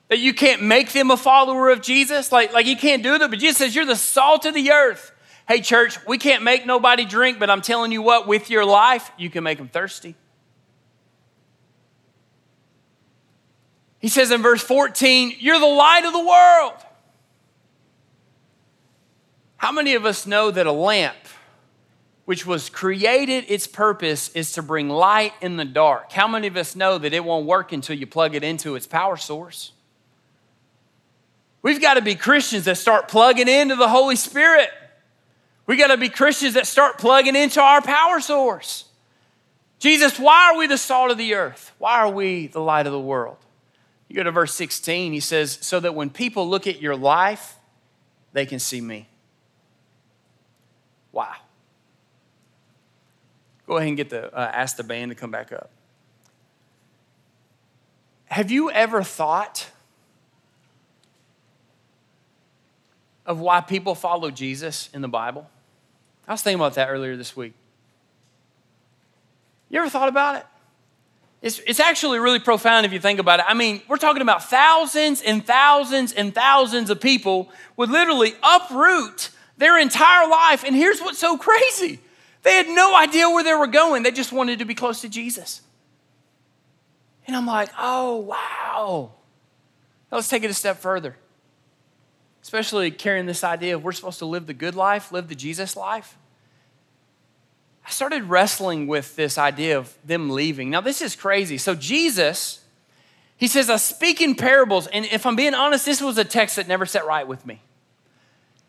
That 0.09 0.19
you 0.19 0.33
can't 0.33 0.63
make 0.63 0.93
them 0.93 1.11
a 1.11 1.17
follower 1.17 1.71
of 1.71 1.83
Jesus. 1.83 2.31
Like, 2.31 2.53
like 2.53 2.67
you 2.67 2.77
can't 2.77 3.03
do 3.03 3.19
that, 3.19 3.31
but 3.31 3.39
Jesus 3.39 3.59
says 3.59 3.75
you're 3.75 3.85
the 3.85 3.97
salt 3.97 4.45
of 4.47 4.55
the 4.55 4.71
earth. 4.71 5.13
Hey, 5.49 5.61
church, 5.61 5.99
we 6.07 6.19
can't 6.19 6.43
make 6.43 6.67
nobody 6.67 7.05
drink, 7.05 7.39
but 7.39 7.51
I'm 7.51 7.63
telling 7.63 7.93
you 7.93 8.03
what, 8.03 8.27
with 8.27 8.51
your 8.51 8.65
life, 8.65 9.11
you 9.17 9.31
can 9.31 9.45
make 9.45 9.59
them 9.59 9.69
thirsty. 9.69 10.17
He 14.01 14.09
says 14.09 14.31
in 14.31 14.43
verse 14.43 14.63
14, 14.63 15.37
You're 15.39 15.59
the 15.59 15.67
light 15.67 16.05
of 16.05 16.13
the 16.13 16.25
world. 16.25 16.75
How 19.57 19.73
many 19.73 19.95
of 19.95 20.05
us 20.05 20.27
know 20.27 20.51
that 20.51 20.67
a 20.67 20.73
lamp, 20.73 21.17
which 22.25 22.45
was 22.45 22.69
created, 22.69 23.47
its 23.49 23.67
purpose 23.67 24.29
is 24.31 24.53
to 24.53 24.63
bring 24.63 24.89
light 24.89 25.33
in 25.41 25.57
the 25.57 25.65
dark? 25.65 26.13
How 26.13 26.29
many 26.29 26.47
of 26.47 26.57
us 26.57 26.77
know 26.77 26.99
that 26.99 27.13
it 27.13 27.25
won't 27.25 27.47
work 27.47 27.73
until 27.73 27.97
you 27.97 28.07
plug 28.07 28.35
it 28.35 28.45
into 28.45 28.75
its 28.77 28.87
power 28.87 29.17
source? 29.17 29.73
We've 31.67 31.81
got 31.81 31.95
to 31.95 32.01
be 32.01 32.15
Christians 32.15 32.67
that 32.67 32.77
start 32.77 33.09
plugging 33.09 33.49
into 33.49 33.75
the 33.75 33.89
Holy 33.89 34.15
Spirit. 34.15 34.71
We 35.67 35.77
got 35.77 35.89
to 35.89 35.97
be 35.97 36.09
Christians 36.09 36.55
that 36.55 36.65
start 36.65 36.97
plugging 36.97 37.35
into 37.35 37.61
our 37.61 37.83
power 37.83 38.21
source. 38.21 38.85
Jesus, 39.81 40.17
why 40.17 40.53
are 40.53 40.59
we 40.59 40.69
the 40.69 40.79
salt 40.79 41.11
of 41.11 41.19
the 41.19 41.35
earth? 41.35 41.73
Why 41.79 41.97
are 41.99 42.09
we 42.09 42.47
the 42.47 42.61
light 42.61 42.87
of 42.87 42.93
the 42.93 43.01
world? 43.01 43.39
You 44.07 44.15
go 44.15 44.23
to 44.23 44.31
verse 44.31 44.55
16, 44.55 45.13
he 45.13 45.19
says, 45.19 45.59
So 45.61 45.81
that 45.81 45.97
when 45.97 46.09
people 46.09 46.49
look 46.49 46.69
at 46.69 46.81
your 46.81 46.95
life, 46.95 47.57
they 48.33 48.47
can 48.47 48.61
see 48.61 48.81
me. 48.81 49.09
Wow. 51.11 51.35
Go 53.67 53.79
ahead 53.79 53.89
and 53.89 53.97
get 53.97 54.11
the, 54.11 54.33
uh, 54.33 54.53
ask 54.55 54.77
the 54.77 54.85
band 54.85 55.11
to 55.11 55.17
come 55.17 55.33
back 55.33 55.51
up. 55.51 55.73
Have 58.27 58.53
you 58.53 58.71
ever 58.71 59.03
thought 59.03 59.73
of 63.27 63.41
why 63.41 63.61
people 63.61 63.95
follow 63.95 64.31
Jesus 64.31 64.89
in 64.95 65.03
the 65.03 65.09
Bible? 65.09 65.49
I 66.27 66.33
was 66.33 66.43
thinking 66.43 66.61
about 66.61 66.75
that 66.75 66.89
earlier 66.89 67.17
this 67.17 67.37
week. 67.37 67.53
You 69.69 69.81
ever 69.81 69.91
thought 69.91 70.09
about 70.09 70.37
it? 70.37 70.47
It's, 71.43 71.61
it's 71.67 71.81
actually 71.81 72.19
really 72.19 72.39
profound 72.39 72.87
if 72.87 72.93
you 72.93 73.01
think 73.01 73.21
about 73.21 73.41
it. 73.41 73.47
I 73.49 73.55
mean, 73.55 73.83
we're 73.89 73.99
talking 73.99 74.23
about 74.23 74.45
thousands 74.49 75.23
and 75.23 75.45
thousands 75.45 76.13
and 76.13 76.35
thousands 76.35 76.89
of 76.89 77.01
people 77.01 77.51
would 77.77 77.91
literally 77.91 78.35
uproot 78.43 79.31
their 79.59 79.79
entire 79.79 80.29
life. 80.29 80.65
And 80.65 80.75
here's 80.75 81.01
what's 81.01 81.19
so 81.19 81.37
crazy 81.37 82.01
they 82.43 82.55
had 82.55 82.69
no 82.69 82.97
idea 82.97 83.29
where 83.29 83.43
they 83.43 83.55
were 83.55 83.67
going, 83.67 84.05
they 84.05 84.13
just 84.13 84.33
wanted 84.33 84.61
to 84.61 84.65
be 84.65 84.75
close 84.75 85.01
to 85.01 85.09
Jesus. 85.09 85.63
And 87.27 87.35
I'm 87.35 87.47
like, 87.47 87.71
oh, 87.77 88.17
wow. 88.17 89.13
Now 90.11 90.19
let's 90.19 90.29
take 90.29 90.45
it 90.45 90.51
a 90.51 90.55
step 90.55 90.79
further 90.79 91.17
especially 92.47 92.93
carrying 92.93 93.27
this 93.27 93.43
idea 93.43 93.75
of 93.75 93.83
we're 93.83 93.91
supposed 93.91 94.21
to 94.21 94.25
live 94.25 94.47
the 94.47 94.55
good 94.55 94.77
life, 94.77 95.11
live 95.11 95.27
the 95.27 95.35
Jesus 95.35 95.75
life. 95.75 96.17
I 97.85 97.91
started 97.91 98.23
wrestling 98.23 98.87
with 98.87 99.17
this 99.17 99.37
idea 99.37 99.77
of 99.77 99.93
them 100.05 100.31
leaving. 100.31 100.71
Now, 100.71 100.81
this 100.81 101.03
is 101.03 101.17
crazy. 101.17 101.59
So, 101.59 101.75
Jesus, 101.75 102.61
he 103.37 103.49
says, 103.49 103.69
I 103.69 103.75
speak 103.79 104.21
in 104.21 104.37
parables. 104.37 104.87
And 104.87 105.07
if 105.07 105.27
I'm 105.27 105.35
being 105.35 105.55
honest, 105.55 105.87
this 105.87 106.01
was 106.01 106.19
a 106.19 106.25
text 106.25 106.55
that 106.55 106.69
never 106.69 106.87
sat 106.87 107.05
right 107.05 107.27
with 107.27 107.45
me. 107.45 107.63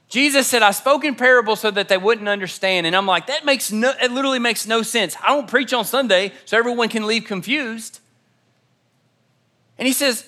Jesus 0.09 0.47
said, 0.47 0.63
I 0.63 0.71
spoke 0.71 1.05
in 1.05 1.13
parables 1.13 1.59
so 1.59 1.69
that 1.69 1.87
they 1.87 1.99
wouldn't 1.99 2.27
understand. 2.27 2.87
And 2.87 2.95
I'm 2.95 3.05
like, 3.05 3.27
that 3.27 3.45
makes 3.45 3.71
no, 3.71 3.93
it 4.01 4.09
literally 4.09 4.39
makes 4.39 4.65
no 4.65 4.81
sense. 4.81 5.15
I 5.21 5.27
don't 5.27 5.47
preach 5.47 5.71
on 5.71 5.85
Sunday 5.85 6.31
so 6.45 6.57
everyone 6.57 6.89
can 6.89 7.05
leave 7.05 7.25
confused. 7.25 7.99
And 9.77 9.85
he 9.85 9.93
says, 9.93 10.27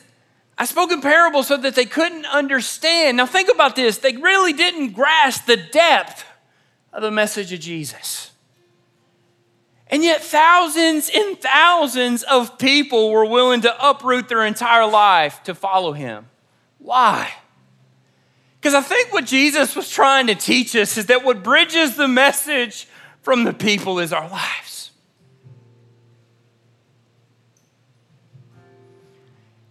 I 0.60 0.65
spoke 0.65 0.91
in 0.91 1.00
parables 1.00 1.48
so 1.48 1.56
that 1.56 1.74
they 1.74 1.86
couldn't 1.86 2.26
understand. 2.26 3.15
Now, 3.15 3.26
think 3.26 3.50
about 3.50 3.78
this. 3.78 3.98
They 3.98 4.17
really 4.17 4.52
didn't 4.52 4.91
grasp 4.91 5.45
the 5.45 5.56
depth 5.56 6.26
of 6.91 7.02
the 7.02 7.12
message 7.12 7.54
of 7.54 7.62
Jesus. 7.62 8.32
And 9.88 10.04
yet, 10.04 10.22
thousands 10.22 11.10
and 11.15 11.39
thousands 11.39 12.24
of 12.24 12.60
people 12.60 13.10
were 13.10 13.26
willing 13.26 13.62
to 13.62 13.89
uproot 13.89 14.28
their 14.28 14.45
entire 14.45 14.86
life 14.86 15.41
to 15.43 15.56
follow 15.56 15.93
him. 15.93 16.28
Why? 16.78 17.32
Because 18.60 18.74
I 18.74 18.82
think 18.82 19.13
what 19.13 19.26
Jesus 19.26 19.78
was 19.78 19.89
trying 19.89 20.28
to 20.28 20.36
teach 20.36 20.76
us 20.76 20.98
is 20.98 21.06
that 21.06 21.24
what 21.24 21.41
bridges 21.41 21.95
the 21.95 22.10
message 22.10 22.88
from 23.22 23.45
the 23.45 23.54
people 23.54 24.00
is 24.00 24.12
our 24.12 24.30
lives. 24.30 24.78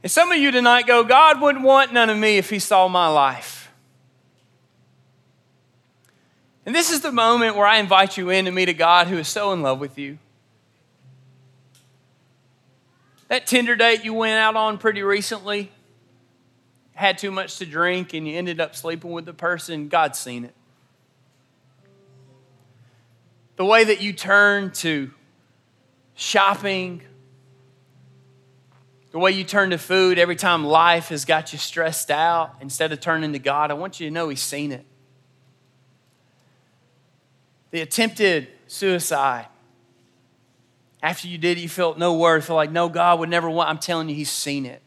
And 0.02 0.10
some 0.12 0.30
of 0.30 0.38
you 0.38 0.50
tonight 0.50 0.86
go, 0.86 1.02
God 1.02 1.40
wouldn't 1.40 1.64
want 1.64 1.92
none 1.92 2.08
of 2.08 2.16
me 2.16 2.38
if 2.38 2.50
he 2.50 2.58
saw 2.58 2.86
my 2.88 3.08
life. 3.08 3.70
And 6.64 6.74
this 6.74 6.90
is 6.90 7.00
the 7.00 7.10
moment 7.12 7.56
where 7.56 7.66
I 7.66 7.78
invite 7.78 8.16
you 8.16 8.30
in 8.30 8.44
to 8.44 8.50
meet 8.50 8.68
a 8.68 8.74
God 8.74 9.06
who 9.06 9.16
is 9.16 9.26
so 9.26 9.52
in 9.52 9.62
love 9.62 9.80
with 9.80 9.98
you. 9.98 10.18
That 13.28 13.46
Tinder 13.46 13.74
date 13.74 14.04
you 14.04 14.14
went 14.14 14.38
out 14.38 14.54
on 14.54 14.78
pretty 14.78 15.02
recently, 15.02 15.70
had 16.94 17.18
too 17.18 17.30
much 17.30 17.58
to 17.58 17.66
drink, 17.66 18.14
and 18.14 18.28
you 18.28 18.36
ended 18.36 18.60
up 18.60 18.76
sleeping 18.76 19.12
with 19.12 19.24
the 19.24 19.32
person, 19.32 19.88
God's 19.88 20.18
seen 20.18 20.44
it. 20.44 20.54
The 23.56 23.64
way 23.64 23.84
that 23.84 24.00
you 24.00 24.12
turn 24.12 24.70
to 24.72 25.10
shopping 26.14 27.02
the 29.10 29.18
way 29.18 29.30
you 29.30 29.44
turn 29.44 29.70
to 29.70 29.78
food 29.78 30.18
every 30.18 30.36
time 30.36 30.64
life 30.64 31.08
has 31.08 31.24
got 31.24 31.52
you 31.52 31.58
stressed 31.58 32.10
out, 32.10 32.56
instead 32.60 32.92
of 32.92 33.00
turning 33.00 33.32
to 33.32 33.38
God, 33.38 33.70
I 33.70 33.74
want 33.74 34.00
you 34.00 34.06
to 34.06 34.12
know 34.12 34.28
He's 34.28 34.42
seen 34.42 34.70
it. 34.72 34.84
The 37.70 37.80
attempted 37.80 38.48
suicide. 38.66 39.46
After 41.02 41.28
you 41.28 41.38
did 41.38 41.58
it, 41.58 41.60
you 41.60 41.68
felt 41.68 41.96
no 41.96 42.14
worth, 42.14 42.46
felt 42.46 42.56
like 42.56 42.72
no 42.72 42.88
God 42.88 43.20
would 43.20 43.28
never 43.28 43.48
want. 43.48 43.70
I'm 43.70 43.78
telling 43.78 44.08
you, 44.08 44.14
He's 44.14 44.30
seen 44.30 44.66
it. 44.66 44.82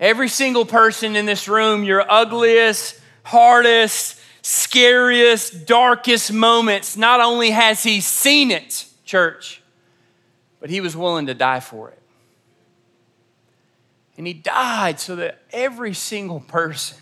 Every 0.00 0.28
single 0.28 0.64
person 0.64 1.14
in 1.14 1.26
this 1.26 1.46
room, 1.46 1.84
your 1.84 2.10
ugliest, 2.10 2.98
hardest, 3.22 4.18
scariest, 4.42 5.66
darkest 5.66 6.32
moments, 6.32 6.96
not 6.96 7.20
only 7.20 7.50
has 7.50 7.82
He 7.82 8.00
seen 8.00 8.50
it, 8.50 8.86
church, 9.04 9.62
but 10.58 10.70
He 10.70 10.80
was 10.80 10.96
willing 10.96 11.26
to 11.26 11.34
die 11.34 11.60
for 11.60 11.90
it. 11.90 11.99
And 14.20 14.26
he 14.26 14.34
died 14.34 15.00
so 15.00 15.16
that 15.16 15.38
every 15.50 15.94
single 15.94 16.40
person, 16.40 16.98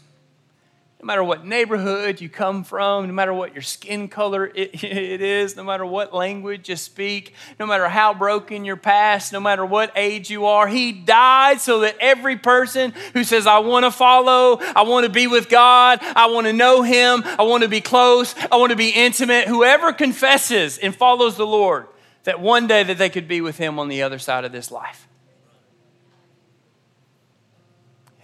no 1.03 1.07
matter 1.07 1.25
what 1.25 1.45
neighborhood 1.45 2.21
you 2.21 2.29
come 2.29 2.63
from, 2.63 3.09
no 3.09 3.13
matter 3.13 3.35
what 3.35 3.55
your 3.55 3.63
skin 3.63 4.07
color 4.07 4.47
it, 4.47 4.85
it 4.85 5.21
is, 5.21 5.57
no 5.57 5.65
matter 5.65 5.85
what 5.85 6.15
language 6.15 6.69
you 6.69 6.77
speak, 6.77 7.35
no 7.59 7.67
matter 7.67 7.89
how 7.89 8.15
broken 8.15 8.65
your 8.65 8.77
past, 8.77 9.33
no 9.33 9.41
matter 9.41 9.67
what 9.67 9.91
age 9.97 10.31
you 10.31 10.47
are, 10.47 10.69
he 10.69 10.93
died 10.93 11.61
so 11.61 11.81
that 11.81 11.97
every 11.99 12.37
person 12.37 12.93
who 13.15 13.25
says, 13.25 13.49
I 13.49 13.59
want 13.59 13.85
to 13.85 13.91
follow, 13.91 14.61
I 14.61 14.83
want 14.83 15.05
to 15.05 15.11
be 15.11 15.27
with 15.27 15.49
God, 15.49 15.99
I 16.01 16.27
want 16.27 16.47
to 16.47 16.53
know 16.53 16.83
him, 16.83 17.25
I 17.25 17.43
want 17.43 17.65
to 17.65 17.69
be 17.69 17.81
close, 17.81 18.33
I 18.53 18.59
want 18.59 18.71
to 18.71 18.77
be 18.77 18.91
intimate, 18.91 19.49
whoever 19.49 19.93
confesses 19.93 20.79
and 20.79 20.95
follows 20.95 21.37
the 21.37 21.45
Lord, 21.45 21.89
that 22.23 22.39
one 22.39 22.69
day 22.69 22.85
that 22.85 22.97
they 22.97 23.11
could 23.11 23.27
be 23.27 23.41
with 23.41 23.59
him 23.59 23.81
on 23.81 23.89
the 23.89 24.03
other 24.03 24.21
side 24.21 24.45
of 24.45 24.53
this 24.53 24.71
life. 24.71 25.09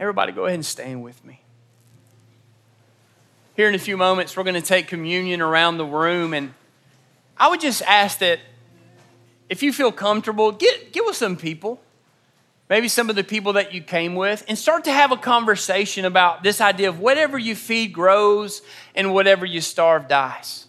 Everybody, 0.05 0.33
go 0.33 0.45
ahead 0.45 0.57
and 0.57 0.67
stand 0.67 1.03
with 1.03 1.25
me. 1.25 1.40
Here 3.57 3.71
in 3.71 3.75
a 3.75 3.79
few 3.79 3.97
moments, 3.97 4.37
we're 4.37 4.43
going 4.43 4.53
to 4.53 4.61
take 4.61 4.87
communion 4.87 5.40
around 5.40 5.79
the 5.79 5.87
room. 5.87 6.35
And 6.35 6.53
I 7.38 7.49
would 7.49 7.59
just 7.59 7.81
ask 7.81 8.19
that 8.19 8.38
if 9.49 9.62
you 9.62 9.73
feel 9.73 9.90
comfortable, 9.90 10.53
get, 10.53 10.93
get 10.93 11.07
with 11.07 11.17
some 11.17 11.38
people, 11.38 11.81
maybe 12.69 12.87
some 12.87 13.09
of 13.09 13.17
the 13.17 13.25
people 13.25 13.55
that 13.55 13.73
you 13.73 13.81
came 13.81 14.14
with, 14.14 14.45
and 14.47 14.59
start 14.59 14.85
to 14.85 14.93
have 14.93 15.11
a 15.11 15.17
conversation 15.17 16.05
about 16.05 16.43
this 16.43 16.61
idea 16.61 16.90
of 16.90 17.01
whatever 17.01 17.38
you 17.38 17.57
feed 17.57 17.95
grows 17.95 18.61
and 18.95 19.14
whatever 19.14 19.47
you 19.47 19.62
starve 19.62 20.07
dies. 20.07 20.67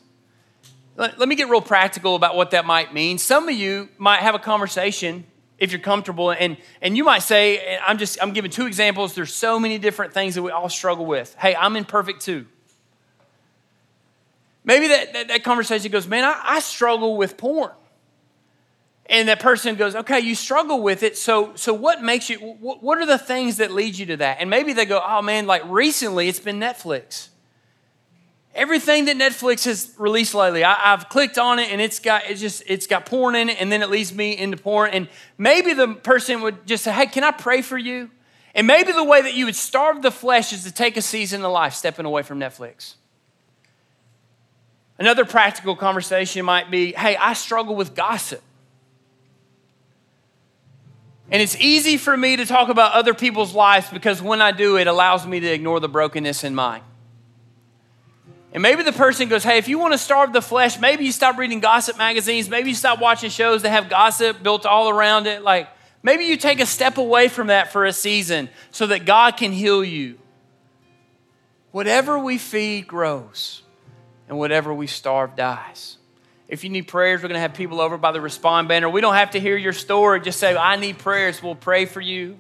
Let, 0.96 1.20
let 1.20 1.28
me 1.28 1.36
get 1.36 1.50
real 1.50 1.60
practical 1.60 2.16
about 2.16 2.38
what 2.38 2.52
that 2.52 2.66
might 2.66 2.94
mean. 2.94 3.18
Some 3.18 3.50
of 3.50 3.56
you 3.56 3.90
might 3.98 4.22
have 4.22 4.34
a 4.34 4.40
conversation 4.40 5.26
if 5.58 5.72
you're 5.72 5.82
comfortable. 5.82 6.32
And 6.32 6.58
and 6.82 6.98
you 6.98 7.04
might 7.04 7.20
say 7.20 7.78
i'm 7.86 7.98
just 7.98 8.18
i'm 8.22 8.34
giving 8.34 8.52
two 8.52 8.66
examples. 8.66 9.14
There's 9.14 9.34
so 9.34 9.60
many 9.60 9.78
different 9.78 10.14
things 10.14 10.36
that 10.36 10.42
we 10.42 10.52
all 10.52 10.70
struggle 10.70 11.06
with. 11.06 11.36
Hey 11.40 11.56
i'm 11.56 11.76
imperfect 11.76 12.22
too. 12.22 12.46
Maybe 14.64 14.88
that, 14.88 15.14
that, 15.14 15.28
that 15.28 15.44
conversation 15.44 15.92
goes 15.92 16.08
man 16.08 16.24
I, 16.24 16.40
I, 16.44 16.60
struggle 16.60 17.18
with 17.18 17.38
porn. 17.38 17.72
And 19.08 19.28
that 19.28 19.40
person 19.40 19.76
goes 19.76 19.96
okay 19.96 20.20
you 20.20 20.36
struggle 20.36 20.82
with 20.82 21.04
it. 21.04 21.18
So 21.18 21.56
so 21.56 21.74
what 21.74 22.02
makes 22.02 22.30
you 22.30 22.40
what, 22.40 22.84
what 22.84 22.98
are 22.98 23.06
the 23.06 23.20
things 23.20 23.58
that 23.58 23.72
lead 23.72 23.98
you 23.98 24.06
to 24.08 24.18
that? 24.18 24.38
And 24.40 24.50
maybe 24.50 24.74
they 24.74 24.86
go 24.86 25.02
oh 25.06 25.22
man 25.22 25.46
like 25.46 25.64
recently 25.66 26.28
it's 26.28 26.40
been 26.40 26.60
netflix 26.60 27.30
everything 28.56 29.06
that 29.06 29.18
Netflix 29.18 29.66
has 29.66 29.94
released 29.98 30.34
lately, 30.34 30.64
I, 30.64 30.74
have 30.74 31.10
clicked 31.10 31.38
on 31.38 31.60
it 31.60 31.72
and 31.72 31.82
it's 31.82 32.00
got 32.00 32.24
it's 32.30 32.42
just 32.42 32.64
it's 32.66 32.88
got 32.88 33.06
porn 33.06 33.36
in 33.36 33.50
it, 33.50 33.62
and 33.62 33.72
then 33.72 33.84
it 33.84 33.90
leads 33.90 34.14
me 34.14 34.36
into 34.36 34.58
porn. 34.58 34.92
And 34.92 35.10
maybe 35.38 35.74
the 35.74 35.90
person 35.90 36.42
would 36.42 36.66
just 36.66 36.84
say, 36.84 36.92
"Hey, 36.92 37.06
can 37.06 37.24
I 37.24 37.32
pray 37.32 37.62
for 37.62 37.78
you?" 37.78 38.10
And 38.56 38.66
maybe 38.66 38.94
the 38.94 39.04
way 39.04 39.22
that 39.22 39.34
you 39.34 39.46
would 39.46 39.56
starve 39.56 40.02
the 40.02 40.12
flesh 40.12 40.54
is 40.54 40.64
to 40.64 40.72
take 40.72 40.96
a 40.96 41.02
season 41.02 41.44
of 41.44 41.52
life, 41.52 41.74
stepping 41.74 42.06
away 42.06 42.24
from 42.24 42.40
Netflix. 42.40 42.96
Another 44.98 45.26
practical 45.26 45.76
conversation 45.76 46.46
might 46.46 46.72
be, 46.72 46.94
"Hey, 46.94 47.18
I 47.18 47.34
struggle 47.34 47.76
with 47.76 47.94
gossip." 47.94 48.42
And 51.32 51.42
it's 51.42 51.58
easy 51.60 51.98
for 51.98 52.16
me 52.16 52.36
to 52.36 52.46
talk 52.46 52.70
about 52.70 52.94
other 52.94 53.16
people's 53.16 53.54
lives 53.54 53.90
because 53.90 54.22
when 54.22 54.44
I 54.44 54.52
do, 54.52 54.78
it 54.78 54.86
allows 54.86 55.26
me 55.26 55.40
to 55.40 55.48
ignore 55.48 55.80
the 55.80 55.90
brokenness 55.90 56.44
in 56.44 56.54
mine. 56.54 56.84
And 58.56 58.62
maybe 58.62 58.84
the 58.84 58.94
person 58.94 59.28
goes, 59.28 59.44
Hey, 59.44 59.58
if 59.58 59.68
you 59.68 59.78
want 59.78 59.92
to 59.92 59.98
starve 59.98 60.32
the 60.32 60.42
flesh, 60.42 60.80
maybe 60.80 61.04
you 61.04 61.12
stop 61.12 61.38
reading 61.38 61.60
gossip 61.60 61.98
magazines. 61.98 62.50
Maybe 62.50 62.70
you 62.70 62.76
stop 62.76 63.02
watching 63.02 63.30
shows 63.30 63.64
that 63.64 63.72
have 63.72 63.90
gossip 63.90 64.42
built 64.42 64.66
all 64.66 64.90
around 64.90 65.28
it. 65.28 65.44
Like, 65.44 65.68
maybe 66.02 66.24
you 66.24 66.38
take 66.38 66.62
a 66.62 66.66
step 66.66 66.98
away 66.98 67.28
from 67.28 67.48
that 67.48 67.74
for 67.74 67.84
a 67.84 67.92
season 67.92 68.48
so 68.72 68.88
that 68.88 69.06
God 69.06 69.36
can 69.36 69.52
heal 69.52 69.84
you. 69.84 70.18
Whatever 71.72 72.18
we 72.18 72.38
feed 72.38 72.88
grows, 72.88 73.62
and 74.30 74.38
whatever 74.38 74.74
we 74.74 74.88
starve 74.88 75.36
dies. 75.36 75.98
If 76.48 76.64
you 76.64 76.70
need 76.70 76.88
prayers, 76.88 77.22
we're 77.22 77.28
going 77.28 77.36
to 77.36 77.42
have 77.42 77.56
people 77.56 77.82
over 77.82 77.98
by 77.98 78.14
the 78.14 78.22
respond 78.22 78.70
banner. 78.70 78.90
We 78.90 79.02
don't 79.02 79.16
have 79.16 79.32
to 79.32 79.40
hear 79.42 79.58
your 79.58 79.74
story. 79.74 80.22
Just 80.22 80.40
say, 80.40 80.56
I 80.56 80.78
need 80.78 80.98
prayers. 80.98 81.44
We'll 81.44 81.56
pray 81.56 81.86
for 81.86 82.00
you. 82.00 82.40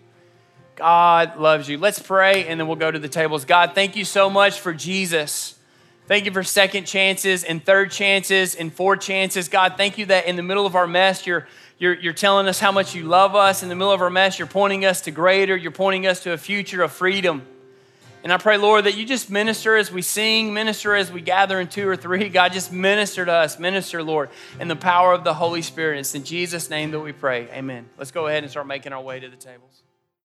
God 0.78 1.36
loves 1.36 1.68
you. 1.68 1.78
Let's 1.78 2.00
pray, 2.00 2.48
and 2.48 2.58
then 2.58 2.68
we'll 2.68 2.78
go 2.78 2.90
to 2.90 3.00
the 3.00 3.10
tables. 3.10 3.44
God, 3.44 3.76
thank 3.76 3.98
you 3.98 4.06
so 4.06 4.30
much 4.30 4.62
for 4.62 4.74
Jesus. 4.74 5.55
Thank 6.08 6.26
you 6.26 6.32
for 6.32 6.44
second 6.44 6.86
chances 6.86 7.44
and 7.44 7.66
third 7.66 7.90
chances 7.90 8.54
and 8.54 8.72
fourth 8.72 9.02
chances. 9.02 9.50
God, 9.50 9.74
thank 9.76 9.98
you 9.98 10.06
that 10.08 10.28
in 10.28 10.36
the 10.36 10.44
middle 10.44 10.68
of 10.68 10.76
our 10.76 10.86
mess, 10.86 11.26
you're, 11.26 11.48
you're, 11.80 11.96
you're 11.96 12.14
telling 12.14 12.48
us 12.48 12.60
how 12.60 12.72
much 12.72 12.94
you 12.94 13.06
love 13.06 13.34
us. 13.34 13.64
In 13.64 13.70
the 13.70 13.76
middle 13.76 13.92
of 13.92 14.02
our 14.02 14.12
mess, 14.12 14.38
you're 14.38 14.48
pointing 14.48 14.86
us 14.86 15.02
to 15.02 15.12
greater, 15.12 15.58
you're 15.58 15.72
pointing 15.72 16.06
us 16.06 16.22
to 16.22 16.34
a 16.34 16.38
future 16.38 16.84
of 16.84 16.92
freedom. 16.92 17.42
And 18.24 18.32
I 18.32 18.38
pray, 18.38 18.58
Lord, 18.58 18.86
that 18.86 18.96
you 18.96 19.06
just 19.06 19.32
minister 19.32 19.76
as 19.76 19.92
we 19.92 20.04
sing, 20.04 20.54
minister 20.54 20.96
as 20.96 21.12
we 21.12 21.22
gather 21.22 21.60
in 21.60 21.68
two 21.68 21.88
or 21.88 21.96
three. 21.96 22.30
God, 22.30 22.54
just 22.54 22.72
minister 22.72 23.26
to 23.26 23.32
us, 23.32 23.58
minister, 23.58 24.04
Lord, 24.04 24.30
in 24.60 24.68
the 24.68 24.76
power 24.76 25.12
of 25.12 25.24
the 25.24 25.34
Holy 25.34 25.64
Spirit. 25.64 26.00
It's 26.00 26.14
in 26.14 26.24
Jesus' 26.24 26.70
name 26.70 26.92
that 26.92 27.00
we 27.00 27.14
pray. 27.14 27.48
Amen. 27.52 27.88
Let's 27.98 28.12
go 28.12 28.28
ahead 28.28 28.44
and 28.44 28.52
start 28.52 28.68
making 28.68 28.94
our 28.94 29.02
way 29.02 29.20
to 29.20 29.28
the 29.28 29.38
tables. 29.38 29.85